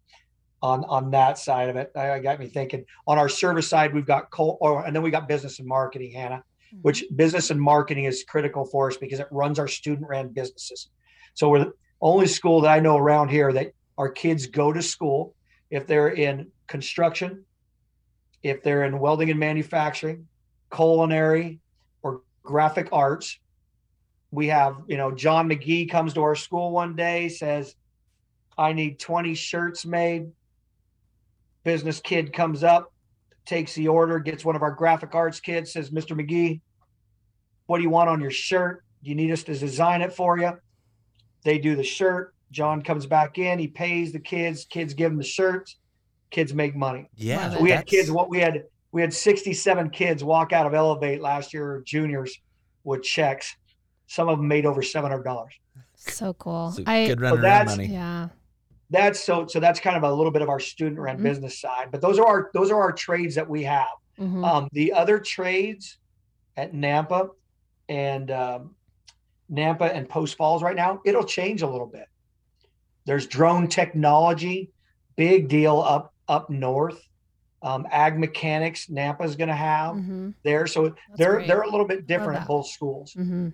on 0.62 0.84
on 0.84 1.10
that 1.10 1.38
side 1.38 1.68
of 1.68 1.76
it. 1.76 1.92
I, 1.96 2.12
I 2.12 2.18
got 2.18 2.38
me 2.38 2.46
thinking. 2.46 2.84
On 3.06 3.18
our 3.18 3.28
service 3.28 3.68
side, 3.68 3.94
we've 3.94 4.06
got 4.06 4.30
coal, 4.30 4.58
or 4.60 4.84
and 4.84 4.94
then 4.94 5.02
we 5.02 5.10
got 5.10 5.28
business 5.28 5.58
and 5.58 5.68
marketing, 5.68 6.12
Hannah 6.12 6.44
mm-hmm. 6.70 6.82
which 6.82 7.04
business 7.14 7.50
and 7.50 7.60
marketing 7.60 8.04
is 8.04 8.24
critical 8.24 8.64
for 8.64 8.90
us 8.90 8.96
because 8.96 9.20
it 9.20 9.28
runs 9.30 9.58
our 9.58 9.68
student 9.68 10.08
ran 10.08 10.28
businesses. 10.28 10.88
So 11.34 11.48
we're 11.48 11.60
the 11.60 11.72
only 12.00 12.26
school 12.26 12.62
that 12.62 12.70
I 12.70 12.80
know 12.80 12.96
around 12.96 13.28
here 13.28 13.52
that 13.52 13.72
our 13.98 14.08
kids 14.08 14.46
go 14.46 14.72
to 14.72 14.82
school 14.82 15.34
if 15.70 15.86
they're 15.86 16.08
in 16.08 16.50
construction, 16.66 17.44
if 18.42 18.62
they're 18.62 18.84
in 18.84 18.98
welding 18.98 19.30
and 19.30 19.38
manufacturing, 19.38 20.26
culinary, 20.74 21.60
or 22.02 22.22
graphic 22.42 22.88
arts. 22.92 23.38
We 24.32 24.46
have, 24.48 24.76
you 24.86 24.96
know, 24.96 25.10
John 25.10 25.48
McGee 25.48 25.90
comes 25.90 26.14
to 26.14 26.22
our 26.22 26.36
school 26.36 26.70
one 26.70 26.94
day, 26.94 27.28
says, 27.28 27.74
I 28.56 28.72
need 28.72 28.98
20 28.98 29.34
shirts 29.34 29.84
made. 29.84 30.30
Business 31.64 32.00
kid 32.00 32.32
comes 32.32 32.64
up, 32.64 32.92
takes 33.44 33.74
the 33.74 33.88
order, 33.88 34.18
gets 34.18 34.44
one 34.44 34.56
of 34.56 34.62
our 34.62 34.70
graphic 34.72 35.14
arts 35.14 35.40
kids, 35.40 35.72
says, 35.72 35.90
Mr. 35.90 36.18
McGee, 36.18 36.60
what 37.66 37.76
do 37.78 37.82
you 37.82 37.90
want 37.90 38.08
on 38.08 38.20
your 38.20 38.30
shirt? 38.30 38.84
Do 39.02 39.10
you 39.10 39.16
need 39.16 39.30
us 39.30 39.42
to 39.44 39.56
design 39.56 40.02
it 40.02 40.12
for 40.12 40.38
you? 40.38 40.52
They 41.44 41.58
do 41.58 41.76
the 41.76 41.82
shirt. 41.84 42.34
John 42.50 42.82
comes 42.82 43.06
back 43.06 43.38
in, 43.38 43.58
he 43.58 43.68
pays 43.68 44.12
the 44.12 44.18
kids, 44.18 44.64
kids 44.64 44.92
give 44.94 45.12
him 45.12 45.18
the 45.18 45.24
shirts, 45.24 45.76
kids 46.30 46.52
make 46.52 46.74
money. 46.74 47.08
Yeah, 47.14 47.50
So 47.54 47.60
we 47.62 47.70
had 47.70 47.86
kids, 47.86 48.10
what 48.10 48.28
we 48.28 48.40
had, 48.40 48.64
we 48.92 49.00
had 49.00 49.14
67 49.14 49.90
kids 49.90 50.24
walk 50.24 50.52
out 50.52 50.66
of 50.66 50.74
Elevate 50.74 51.20
last 51.20 51.54
year, 51.54 51.82
juniors 51.86 52.36
with 52.82 53.02
checks. 53.02 53.54
Some 54.08 54.28
of 54.28 54.38
them 54.38 54.48
made 54.48 54.66
over 54.66 54.82
$700. 54.82 55.46
So 55.94 56.32
cool. 56.34 56.72
So 56.72 56.82
I 56.86 57.06
good 57.06 57.20
running 57.20 57.38
around 57.40 57.66
that's- 57.66 57.76
money. 57.76 57.88
yeah. 57.92 58.28
That's 58.90 59.22
so, 59.22 59.46
so 59.46 59.60
that's 59.60 59.78
kind 59.80 59.96
of 59.96 60.02
a 60.02 60.12
little 60.12 60.32
bit 60.32 60.42
of 60.42 60.48
our 60.48 60.58
student 60.60 60.98
run 61.00 61.18
Mhm. 61.18 61.22
business 61.22 61.60
side, 61.60 61.88
but 61.92 62.00
those 62.00 62.18
are 62.18 62.26
our, 62.26 62.50
those 62.54 62.70
are 62.70 62.80
our 62.80 62.92
trades 62.92 63.34
that 63.36 63.48
we 63.48 63.62
have. 63.62 63.86
Mhm. 64.18 64.44
Um, 64.44 64.68
the 64.72 64.92
other 64.92 65.18
trades 65.20 65.98
at 66.56 66.72
Nampa 66.72 67.28
and 67.88 68.30
um, 68.30 68.74
Nampa 69.50 69.92
and 69.94 70.08
Post 70.08 70.36
Falls 70.36 70.62
right 70.62 70.76
now, 70.76 71.00
it'll 71.04 71.24
change 71.24 71.62
a 71.62 71.68
little 71.68 71.86
bit. 71.86 72.06
There's 73.06 73.26
drone 73.26 73.68
technology, 73.68 74.70
big 75.16 75.48
deal 75.48 75.80
up 75.80 76.12
up 76.28 76.50
north. 76.50 77.02
Um, 77.62 77.86
ag 77.90 78.18
mechanics, 78.18 78.86
Nampa's 78.86 79.36
going 79.36 79.48
to 79.48 79.54
have 79.54 79.94
Mhm. 79.96 80.34
there, 80.44 80.66
so 80.66 80.88
That's 80.90 80.96
they're 81.16 81.34
great. 81.36 81.48
they're 81.48 81.62
a 81.62 81.70
little 81.70 81.86
bit 81.86 82.06
different 82.06 82.40
at 82.40 82.48
both 82.48 82.66
schools. 82.68 83.12
hmm 83.12 83.48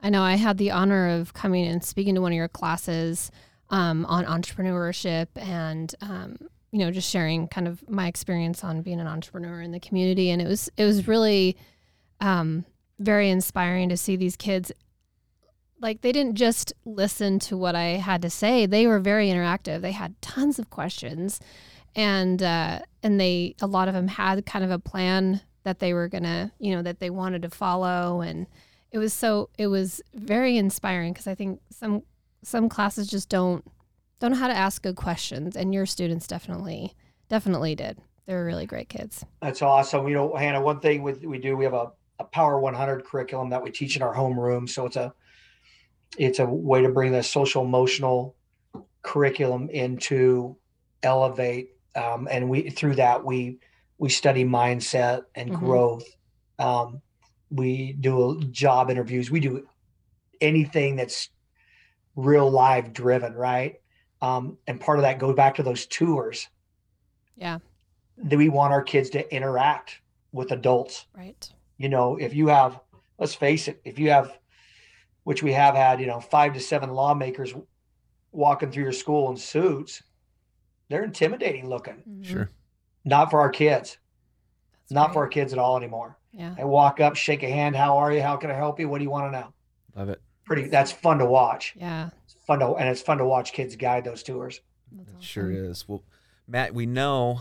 I 0.00 0.10
know 0.10 0.22
I 0.22 0.34
had 0.34 0.58
the 0.58 0.70
honor 0.70 1.08
of 1.08 1.32
coming 1.32 1.66
and 1.66 1.82
speaking 1.82 2.14
to 2.14 2.20
one 2.20 2.30
of 2.32 2.36
your 2.36 2.46
classes 2.48 3.30
um, 3.70 4.04
on 4.06 4.24
entrepreneurship 4.24 5.28
and 5.36 5.94
um, 6.00 6.36
you 6.70 6.78
know 6.78 6.90
just 6.90 7.10
sharing 7.10 7.48
kind 7.48 7.68
of 7.68 7.88
my 7.88 8.06
experience 8.06 8.64
on 8.64 8.82
being 8.82 9.00
an 9.00 9.06
entrepreneur 9.06 9.60
in 9.60 9.70
the 9.70 9.80
community, 9.80 10.30
and 10.30 10.42
it 10.42 10.48
was 10.48 10.68
it 10.76 10.84
was 10.84 11.08
really 11.08 11.56
um, 12.20 12.64
very 12.98 13.30
inspiring 13.30 13.88
to 13.88 13.96
see 13.96 14.16
these 14.16 14.36
kids. 14.36 14.72
Like 15.80 16.00
they 16.00 16.12
didn't 16.12 16.36
just 16.36 16.72
listen 16.84 17.38
to 17.40 17.56
what 17.56 17.74
I 17.74 17.96
had 17.96 18.22
to 18.22 18.30
say; 18.30 18.66
they 18.66 18.86
were 18.86 19.00
very 19.00 19.28
interactive. 19.28 19.80
They 19.80 19.92
had 19.92 20.20
tons 20.20 20.58
of 20.58 20.70
questions, 20.70 21.40
and 21.94 22.42
uh, 22.42 22.80
and 23.02 23.20
they 23.20 23.54
a 23.60 23.66
lot 23.66 23.88
of 23.88 23.94
them 23.94 24.08
had 24.08 24.44
kind 24.46 24.64
of 24.64 24.70
a 24.70 24.78
plan 24.78 25.40
that 25.64 25.78
they 25.78 25.94
were 25.94 26.08
gonna 26.08 26.52
you 26.58 26.74
know 26.74 26.82
that 26.82 27.00
they 27.00 27.10
wanted 27.10 27.42
to 27.42 27.50
follow 27.50 28.20
and 28.20 28.46
it 28.94 28.98
was 28.98 29.12
so 29.12 29.50
it 29.58 29.66
was 29.66 30.00
very 30.14 30.56
inspiring 30.56 31.12
because 31.12 31.26
I 31.26 31.34
think 31.34 31.60
some 31.70 32.04
some 32.44 32.68
classes 32.68 33.08
just 33.08 33.28
don't 33.28 33.64
don't 34.20 34.30
know 34.32 34.36
how 34.38 34.46
to 34.48 34.54
ask 34.56 34.82
good 34.82 34.96
questions, 34.96 35.56
and 35.56 35.74
your 35.74 35.86
students 35.86 36.26
definitely 36.26 36.94
definitely 37.28 37.74
did. 37.74 37.98
They're 38.26 38.44
really 38.44 38.66
great 38.66 38.88
kids. 38.88 39.24
That's 39.42 39.60
awesome. 39.60 40.08
You 40.08 40.14
know, 40.14 40.34
Hannah, 40.34 40.62
one 40.62 40.80
thing 40.80 41.02
we, 41.02 41.12
we 41.12 41.38
do, 41.38 41.56
we 41.56 41.64
have 41.64 41.74
a, 41.74 41.90
a 42.18 42.24
Power 42.24 42.58
100 42.58 43.04
curriculum 43.04 43.50
that 43.50 43.62
we 43.62 43.70
teach 43.70 43.96
in 43.96 44.02
our 44.02 44.14
homeroom. 44.14 44.68
So 44.68 44.86
it's 44.86 44.96
a 44.96 45.12
it's 46.16 46.38
a 46.38 46.46
way 46.46 46.82
to 46.82 46.88
bring 46.90 47.12
the 47.12 47.22
social 47.22 47.64
emotional 47.64 48.36
curriculum 49.02 49.68
into 49.68 50.56
Elevate, 51.02 51.70
um, 51.96 52.28
and 52.30 52.48
we 52.48 52.70
through 52.70 52.94
that 52.96 53.24
we 53.24 53.58
we 53.98 54.08
study 54.08 54.44
mindset 54.44 55.24
and 55.34 55.50
Mhm. 55.50 55.58
growth. 55.58 56.04
Um, 56.58 57.02
we 57.50 57.92
do 57.92 58.40
job 58.50 58.90
interviews. 58.90 59.30
We 59.30 59.40
do 59.40 59.66
anything 60.40 60.96
that's 60.96 61.28
real 62.16 62.50
live 62.50 62.92
driven, 62.92 63.34
right? 63.34 63.80
Um, 64.22 64.56
and 64.66 64.80
part 64.80 64.98
of 64.98 65.02
that 65.02 65.18
goes 65.18 65.34
back 65.34 65.54
to 65.56 65.62
those 65.62 65.86
tours 65.86 66.48
Yeah, 67.36 67.58
that 68.18 68.36
we 68.36 68.48
want 68.48 68.72
our 68.72 68.82
kids 68.82 69.10
to 69.10 69.34
interact 69.34 70.00
with 70.32 70.52
adults. 70.52 71.06
right. 71.16 71.48
You 71.76 71.88
know, 71.88 72.16
if 72.16 72.32
you 72.34 72.46
have, 72.48 72.80
let's 73.18 73.34
face 73.34 73.68
it, 73.68 73.80
if 73.84 73.98
you 73.98 74.10
have, 74.10 74.38
which 75.24 75.42
we 75.42 75.52
have 75.52 75.74
had, 75.74 76.00
you 76.00 76.06
know, 76.06 76.20
five 76.20 76.54
to 76.54 76.60
seven 76.60 76.90
lawmakers 76.90 77.52
walking 78.32 78.70
through 78.70 78.84
your 78.84 78.92
school 78.92 79.30
in 79.30 79.36
suits, 79.36 80.02
they're 80.88 81.04
intimidating 81.04 81.68
looking. 81.68 82.02
Mhm. 82.08 82.24
Sure. 82.24 82.50
Not 83.04 83.30
for 83.30 83.40
our 83.40 83.50
kids, 83.50 83.98
That's 84.82 84.92
not 84.92 85.12
for 85.12 85.22
our 85.24 85.28
kids 85.28 85.52
at 85.52 85.58
all 85.58 85.76
anymore. 85.76 86.16
yeah. 86.32 86.54
They 86.56 86.64
walk 86.64 87.00
up, 87.00 87.16
shake 87.16 87.42
a 87.42 87.48
hand, 87.50 87.74
how 87.76 87.98
are 87.98 88.12
you? 88.12 88.22
How 88.22 88.36
can 88.36 88.50
I 88.50 88.54
help 88.54 88.78
you? 88.80 88.88
What 88.88 88.98
do 88.98 89.04
you 89.04 89.10
want 89.10 89.32
to 89.32 89.40
know? 89.40 89.52
Love 89.96 90.08
it. 90.10 90.22
Pretty, 90.44 90.68
that's 90.68 90.92
fun 90.92 91.18
to 91.18 91.26
watch. 91.26 91.74
Yeah, 91.76 92.10
It's 92.24 92.34
fun 92.46 92.58
to, 92.60 92.74
and 92.74 92.88
it's 92.88 93.02
fun 93.02 93.18
to 93.18 93.24
watch 93.24 93.52
kids 93.52 93.76
guide 93.76 94.04
those 94.04 94.22
tours. 94.22 94.60
that's 94.92 95.10
It 95.18 95.22
sure 95.22 95.50
is. 95.50 95.88
Well, 95.88 96.02
Matt, 96.46 96.74
we 96.74 96.86
know 96.86 97.40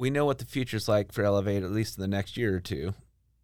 we 0.00 0.08
know 0.08 0.24
what 0.24 0.38
the 0.38 0.46
future's 0.46 0.88
like 0.88 1.12
for 1.12 1.22
Elevate 1.22 1.62
at 1.62 1.70
least 1.70 1.98
in 1.98 2.00
the 2.02 2.08
next 2.08 2.36
year 2.36 2.56
or 2.56 2.60
two 2.60 2.94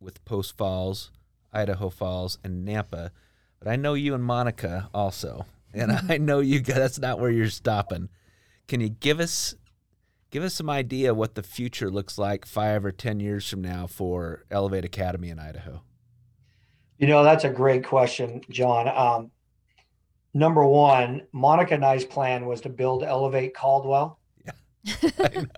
with 0.01 0.25
Post 0.25 0.57
Falls, 0.57 1.11
Idaho 1.53 1.91
Falls, 1.91 2.39
and 2.43 2.67
Nampa. 2.67 3.11
But 3.59 3.69
I 3.69 3.77
know 3.77 3.93
you 3.93 4.15
and 4.15 4.25
Monica 4.25 4.89
also. 4.95 5.45
And 5.75 5.93
mm-hmm. 5.93 6.11
I 6.11 6.17
know 6.17 6.41
you 6.41 6.61
guys 6.61 6.77
that's 6.77 6.99
not 6.99 7.21
where 7.21 7.31
you're 7.31 7.51
stopping. 7.51 8.09
Can 8.69 8.81
you 8.81 8.89
give 8.89 9.21
us 9.21 9.55
give 10.31 10.43
us 10.43 10.55
some 10.55 10.71
idea 10.71 11.15
what 11.15 11.35
the 11.35 11.43
future 11.43 11.91
looks 11.91 12.19
like 12.19 12.47
5 12.47 12.87
or 12.87 12.93
10 12.93 13.21
years 13.21 13.49
from 13.49 13.62
now 13.62 13.87
for 13.87 14.45
Elevate 14.51 14.85
Academy 14.85 15.29
in 15.29 15.39
Idaho? 15.39 15.83
You 16.99 17.07
know, 17.07 17.23
that's 17.25 17.45
a 17.45 17.51
great 17.51 17.85
question, 17.85 18.41
John. 18.51 18.89
Um, 18.89 19.31
number 20.35 20.65
one, 20.65 21.23
Monica 21.33 21.75
and 21.75 21.85
I's 21.85 22.05
plan 22.05 22.47
was 22.47 22.61
to 22.63 22.69
build 22.69 23.03
Elevate 23.05 23.55
Caldwell 23.55 24.19
Yeah. 24.45 25.11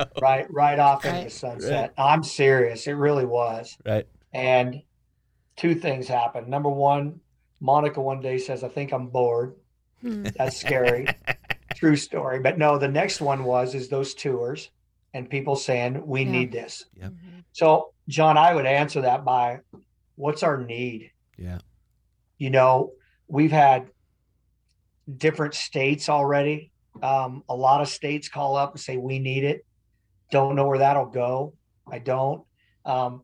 right, 0.23 0.47
right 0.51 0.79
off 0.79 1.05
into 1.05 1.17
Right. 1.19 1.25
the 1.25 1.31
sunset. 1.31 1.93
I'm 1.97 2.23
serious; 2.23 2.87
it 2.87 2.93
really 2.93 3.25
was. 3.27 3.77
Right. 3.87 4.07
And 4.33 4.83
two 5.57 5.75
things 5.75 6.09
happened. 6.09 6.49
Number 6.49 6.71
one, 6.71 7.21
Monica 7.61 8.01
one 8.01 8.21
day 8.21 8.39
says, 8.39 8.65
"I 8.65 8.69
think 8.69 8.93
I'm 8.93 9.09
bored." 9.09 9.55
Hmm. 10.01 10.27
That's 10.37 10.57
scary. 10.57 11.07
True 11.75 11.97
story. 11.97 12.41
But 12.41 12.59
no, 12.59 12.79
the 12.79 12.89
next 12.89 13.21
one 13.21 13.45
was 13.45 13.75
is 13.75 13.89
those 13.89 14.15
tours 14.15 14.71
and 15.15 15.29
people 15.31 15.55
saying 15.57 16.05
we 16.07 16.23
Yeah. 16.23 16.31
need 16.31 16.53
this. 16.53 16.85
Yep. 16.97 17.11
Mhm. 17.13 17.45
So, 17.53 17.93
John, 18.09 18.37
I 18.37 18.55
would 18.55 18.67
answer 18.67 19.01
that 19.03 19.25
by 19.25 19.61
what's 20.17 20.43
our 20.43 20.57
need? 20.57 21.11
Yeah. 21.39 21.59
You 22.37 22.51
know, 22.51 22.93
we've 23.29 23.53
had 23.53 23.91
different 25.17 25.55
states 25.55 26.09
already. 26.09 26.71
Um, 27.03 27.45
a 27.49 27.55
lot 27.55 27.81
of 27.81 27.89
states 27.89 28.29
call 28.29 28.57
up 28.57 28.73
and 28.73 28.81
say, 28.81 28.97
we 28.97 29.19
need 29.19 29.45
it. 29.45 29.65
Don't 30.31 30.57
know 30.57 30.67
where 30.67 30.79
that'll 30.79 31.07
go. 31.07 31.55
I 31.91 31.99
don't. 32.01 32.45
Um, 32.85 33.23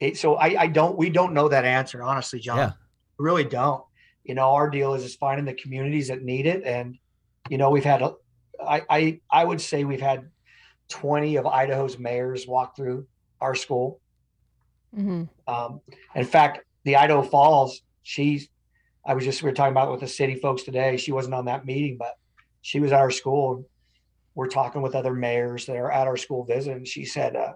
it, 0.00 0.16
so 0.16 0.36
I, 0.36 0.62
I 0.62 0.66
don't, 0.68 0.96
we 0.96 1.10
don't 1.10 1.34
know 1.34 1.48
that 1.48 1.64
answer, 1.64 2.02
honestly, 2.02 2.40
John. 2.40 2.58
Yeah. 2.58 2.72
We 3.18 3.24
really 3.24 3.44
don't. 3.44 3.82
You 4.24 4.34
know, 4.34 4.54
our 4.54 4.70
deal 4.70 4.94
is, 4.94 5.04
is 5.04 5.16
finding 5.16 5.44
the 5.44 5.54
communities 5.54 6.08
that 6.08 6.22
need 6.22 6.46
it. 6.46 6.64
And, 6.64 6.96
you 7.50 7.58
know, 7.58 7.70
we've 7.70 7.84
had, 7.84 8.02
a, 8.02 8.14
I, 8.64 8.82
I, 8.88 9.20
I 9.30 9.44
would 9.44 9.60
say 9.60 9.84
we've 9.84 10.00
had 10.00 10.28
20 10.88 11.36
of 11.36 11.46
Idaho's 11.46 11.98
mayors 11.98 12.46
walk 12.46 12.76
through 12.76 13.06
our 13.40 13.54
school. 13.54 14.00
Mhm. 14.96 15.28
Um, 15.48 15.80
in 16.14 16.24
fact, 16.24 16.60
the 16.84 16.96
Idaho 16.96 17.22
Falls, 17.22 17.82
she's, 18.02 18.48
I 19.04 19.14
was 19.14 19.24
just, 19.24 19.42
we 19.42 19.48
were 19.50 19.54
talking 19.54 19.72
about 19.72 19.90
with 19.90 20.00
the 20.00 20.08
city 20.08 20.36
folks 20.36 20.62
today. 20.62 20.96
She 20.96 21.12
wasn't 21.12 21.34
on 21.34 21.44
that 21.46 21.64
meeting, 21.66 21.96
but 21.98 22.16
she 22.62 22.80
was 22.80 22.92
at 22.92 23.00
our 23.00 23.10
school. 23.10 23.66
We're 24.34 24.48
talking 24.48 24.82
with 24.82 24.94
other 24.94 25.12
mayors 25.12 25.66
that 25.66 25.76
are 25.76 25.90
at 25.90 26.06
our 26.06 26.16
school 26.16 26.44
visit. 26.44 26.76
And 26.76 26.86
She 26.88 27.04
said, 27.04 27.36
uh, 27.36 27.52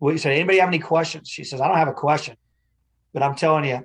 we 0.00 0.18
said, 0.18 0.32
anybody 0.32 0.58
have 0.58 0.68
any 0.68 0.78
questions? 0.78 1.28
She 1.28 1.44
says, 1.44 1.60
I 1.60 1.68
don't 1.68 1.76
have 1.76 1.88
a 1.88 1.92
question, 1.92 2.36
but 3.12 3.22
I'm 3.22 3.34
telling 3.34 3.64
you, 3.64 3.84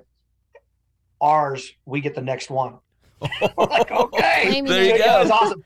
ours, 1.20 1.70
we 1.84 2.00
get 2.00 2.14
the 2.14 2.22
next 2.22 2.50
one. 2.50 2.78
We're 3.56 3.66
like, 3.66 3.90
okay. 3.90 4.42
Claiming 4.46 4.64
There 4.64 4.84
you 4.84 4.94
it. 4.94 4.98
Yeah, 5.00 5.18
it 5.18 5.22
was 5.22 5.30
awesome. 5.30 5.64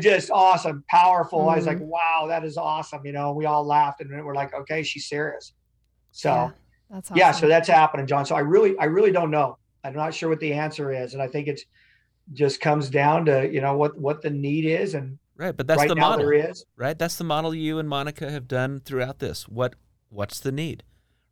Just 0.00 0.30
awesome, 0.30 0.84
powerful. 0.88 1.48
I 1.48 1.56
was 1.56 1.66
like, 1.66 1.78
Mhm. 1.78 1.86
wow, 1.86 2.26
that 2.28 2.44
is 2.44 2.56
awesome. 2.56 3.04
You 3.04 3.10
know, 3.12 3.32
we 3.32 3.46
all 3.46 3.64
laughed 3.66 4.00
and 4.00 4.24
we're 4.24 4.34
like, 4.34 4.54
okay, 4.54 4.82
she's 4.84 5.08
serious. 5.08 5.54
So 6.12 6.30
Yeah, 6.30 6.50
that's 6.90 7.10
awesome. 7.10 7.18
yeah, 7.18 7.32
so 7.32 7.48
that's 7.48 7.68
happening, 7.68 8.06
John. 8.06 8.26
So 8.26 8.34
I 8.36 8.40
really, 8.40 8.76
I 8.78 8.84
really 8.84 9.12
don't 9.12 9.30
know. 9.30 9.58
I'm 9.84 9.94
not 9.94 10.14
sure 10.14 10.28
what 10.28 10.40
the 10.40 10.52
answer 10.52 10.92
is, 10.92 11.14
and 11.14 11.22
I 11.22 11.28
think 11.28 11.48
it's 11.48 11.64
just 12.32 12.60
comes 12.60 12.90
down 12.90 13.24
to 13.26 13.48
you 13.52 13.60
know 13.60 13.76
what 13.76 13.98
what 13.98 14.22
the 14.22 14.30
need 14.30 14.64
is, 14.64 14.94
and 14.94 15.18
Right, 15.36 15.54
but 15.54 15.66
that's 15.66 15.80
right 15.80 15.88
the 15.88 15.96
model. 15.96 16.18
there 16.18 16.50
is. 16.50 16.64
right? 16.76 16.98
That's 16.98 17.16
the 17.16 17.24
model 17.24 17.54
you 17.54 17.78
and 17.78 17.88
Monica 17.88 18.30
have 18.30 18.48
done 18.48 18.80
throughout 18.80 19.18
this. 19.18 19.46
What 19.46 19.74
what's 20.08 20.40
the 20.40 20.52
need, 20.52 20.82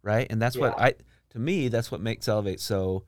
right? 0.02 0.26
And 0.28 0.42
that's 0.42 0.58
what 0.58 0.78
I 0.78 0.94
to 1.30 1.38
me 1.38 1.68
that's 1.68 1.90
what 1.90 2.00
makes 2.00 2.28
Elevate 2.28 2.60
so 2.60 3.04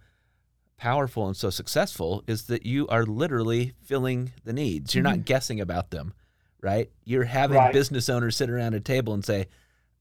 powerful 0.78 1.26
and 1.26 1.37
so 1.37 1.50
successful 1.50 2.22
is 2.26 2.44
that 2.44 2.64
you 2.64 2.87
are 2.88 3.04
literally 3.04 3.72
filling 3.82 4.32
the 4.44 4.52
needs. 4.52 4.94
You're 4.94 5.04
not 5.04 5.14
mm-hmm. 5.14 5.22
guessing 5.22 5.61
about 5.61 5.90
them, 5.90 6.14
right? 6.61 6.90
You're 7.04 7.24
having 7.24 7.59
Right. 7.59 7.72
business 7.72 8.09
owners 8.09 8.37
sit 8.37 8.50
around 8.50 8.74
a 8.74 8.80
table 8.80 9.14
and 9.14 9.24
say, 9.24 9.46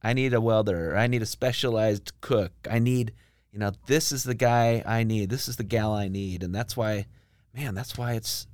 "I 0.06 0.14
need 0.14 0.34
a 0.34 0.42
welder. 0.42 0.96
I 0.96 1.08
need 1.08 1.24
a 1.24 1.26
specialized 1.26 2.12
cook. 2.22 2.52
I 2.70 2.78
need, 2.78 3.12
you 3.52 3.60
know, 3.60 3.72
this 3.88 4.12
is 4.12 4.24
the 4.24 4.36
guy 4.36 4.84
I 4.86 5.04
need. 5.04 5.30
This 5.32 5.48
is 5.48 5.56
the 5.56 5.64
gal 5.64 5.94
I 5.94 6.08
need." 6.08 6.44
And 6.44 6.54
that's 6.54 6.78
why, 6.78 7.08
man, 7.56 7.74
that's 7.74 7.98
why 7.98 8.14
it's 8.14 8.48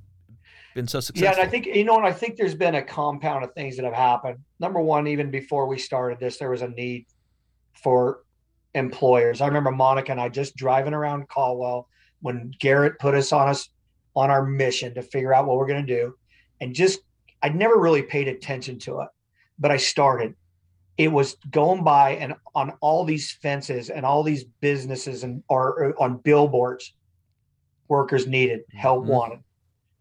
been 0.74 0.88
so 0.88 1.00
successful. 1.00 1.26
Yeah, 1.26 1.38
and 1.38 1.46
I 1.46 1.50
think 1.50 1.66
you 1.66 1.84
know, 1.84 1.98
and 1.98 2.06
I 2.06 2.12
think 2.12 2.36
there's 2.36 2.54
been 2.54 2.76
a 2.76 2.82
compound 2.82 3.44
of 3.44 3.52
things 3.52 3.76
that 3.76 3.84
have 3.84 3.94
happened. 3.94 4.38
Number 4.60 4.80
one, 4.80 5.06
even 5.06 5.30
before 5.30 5.66
we 5.66 5.78
started 5.78 6.18
this, 6.18 6.38
there 6.38 6.50
was 6.50 6.62
a 6.62 6.68
need 6.68 7.04
for 7.74 8.22
employers. 8.74 9.42
I 9.42 9.46
remember 9.46 9.70
Monica 9.70 10.12
and 10.12 10.20
I 10.20 10.30
just 10.30 10.56
driving 10.56 10.94
around 10.94 11.28
Caldwell 11.28 11.88
when 12.22 12.52
Garrett 12.58 12.98
put 12.98 13.14
us 13.14 13.32
on 13.32 13.48
us 13.48 13.68
on 14.16 14.30
our 14.30 14.44
mission 14.44 14.94
to 14.94 15.02
figure 15.02 15.34
out 15.34 15.46
what 15.46 15.58
we're 15.58 15.66
going 15.66 15.86
to 15.86 15.94
do, 15.94 16.14
and 16.60 16.74
just 16.74 17.00
I'd 17.42 17.56
never 17.56 17.76
really 17.78 18.02
paid 18.02 18.28
attention 18.28 18.78
to 18.80 19.00
it, 19.00 19.08
but 19.58 19.70
I 19.70 19.76
started. 19.76 20.34
It 20.98 21.08
was 21.08 21.36
going 21.50 21.84
by 21.84 22.10
and 22.16 22.34
on 22.54 22.72
all 22.80 23.04
these 23.04 23.32
fences 23.32 23.88
and 23.90 24.04
all 24.04 24.22
these 24.22 24.44
businesses 24.60 25.24
and 25.24 25.42
or, 25.48 25.84
or 25.84 26.02
on 26.02 26.18
billboards, 26.18 26.94
workers 27.88 28.26
needed, 28.26 28.60
help 28.72 29.04
Mhm. 29.04 29.08
wanted 29.08 29.38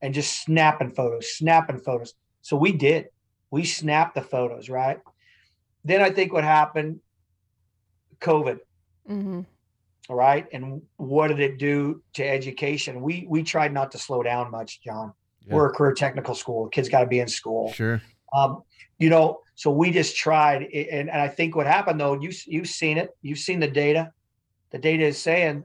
and 0.02 0.14
just 0.14 0.44
snapping 0.44 0.90
photos, 0.90 1.36
snapping 1.38 1.80
photos. 1.80 2.14
So 2.42 2.58
we 2.58 2.72
did. 2.72 3.08
We 3.52 3.64
snapped 3.66 4.16
the 4.16 4.22
photos, 4.22 4.70
right? 4.70 5.00
Then 5.84 6.02
I 6.02 6.10
think 6.12 6.34
what 6.34 6.44
happened, 6.44 7.00
COVID, 8.20 8.60
Mhm. 9.10 9.46
all 10.10 10.16
right? 10.16 10.48
And 10.52 10.82
what 10.98 11.28
did 11.30 11.40
it 11.40 11.58
do 11.58 12.02
to 12.14 12.28
education? 12.28 13.02
We 13.02 13.26
we 13.30 13.44
tried 13.44 13.74
not 13.74 13.92
to 13.92 13.98
slow 13.98 14.24
down 14.24 14.52
much, 14.52 14.82
John. 14.82 15.14
Yeah. 15.46 15.56
We're 15.56 15.70
a 15.70 15.74
career 15.74 15.94
technical 15.94 16.36
school. 16.36 16.68
Kids 16.70 16.88
got 16.90 17.02
to 17.02 17.08
be 17.08 17.20
in 17.20 17.28
school. 17.28 17.72
sure. 17.72 18.02
Um, 18.34 18.64
you 19.00 19.10
know, 19.10 19.42
so 19.56 19.72
we 19.72 19.92
just 19.92 20.16
tried, 20.16 20.64
and, 20.64 21.10
and 21.10 21.22
I 21.22 21.28
think 21.28 21.56
what 21.56 21.68
happened 21.68 22.00
though, 22.00 22.20
you 22.20 22.32
you've 22.46 22.68
seen 22.68 22.98
it, 22.98 23.12
you've 23.22 23.40
seen 23.40 23.60
the 23.60 23.68
data. 23.68 24.12
The 24.72 24.80
data 24.80 25.06
is 25.06 25.18
saying 25.18 25.64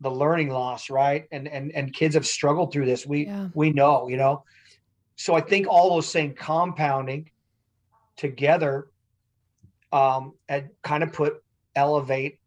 the 0.00 0.10
learning 0.10 0.50
loss, 0.50 0.90
right? 0.90 1.26
And 1.30 1.46
and 1.48 1.72
and 1.72 1.92
kids 1.92 2.14
have 2.14 2.26
struggled 2.26 2.72
through 2.72 2.86
this. 2.86 3.06
We 3.06 3.26
Yeah. 3.26 3.48
we 3.54 3.72
know, 3.72 4.08
you 4.08 4.16
know. 4.16 4.44
So 5.16 5.34
I 5.34 5.40
think 5.40 5.66
all 5.68 5.90
those 5.90 6.10
things 6.12 6.34
compounding 6.38 7.30
together, 8.16 8.88
um, 9.92 10.34
and 10.48 10.70
kind 10.82 11.02
of 11.02 11.12
put 11.12 11.42
elevate 11.74 12.38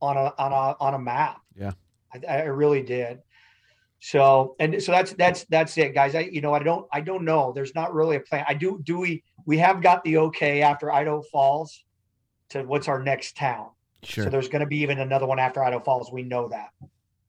on 0.00 0.16
a 0.16 0.32
on 0.38 0.52
a 0.52 0.76
on 0.80 0.94
a 0.94 0.98
map. 0.98 1.40
Yeah. 1.56 1.72
I, 2.14 2.26
I 2.26 2.42
really 2.44 2.82
did. 2.82 3.20
So 4.06 4.54
and 4.60 4.80
so 4.80 4.92
that's 4.92 5.14
that's 5.14 5.46
that's 5.46 5.76
it, 5.76 5.92
guys. 5.92 6.14
I 6.14 6.20
you 6.20 6.40
know 6.40 6.54
I 6.54 6.60
don't 6.60 6.86
I 6.92 7.00
don't 7.00 7.24
know. 7.24 7.50
There's 7.52 7.74
not 7.74 7.92
really 7.92 8.14
a 8.14 8.20
plan. 8.20 8.44
I 8.46 8.54
do 8.54 8.80
do 8.84 9.00
we 9.00 9.24
we 9.46 9.58
have 9.58 9.82
got 9.82 10.04
the 10.04 10.18
okay 10.18 10.62
after 10.62 10.92
Idaho 10.92 11.22
Falls 11.22 11.82
to 12.50 12.62
what's 12.62 12.86
our 12.86 13.02
next 13.02 13.36
town. 13.36 13.70
Sure. 14.04 14.22
So 14.22 14.30
there's 14.30 14.48
going 14.48 14.60
to 14.60 14.66
be 14.66 14.76
even 14.76 15.00
another 15.00 15.26
one 15.26 15.40
after 15.40 15.60
Idaho 15.60 15.82
Falls. 15.82 16.12
We 16.12 16.22
know 16.22 16.46
that, 16.50 16.68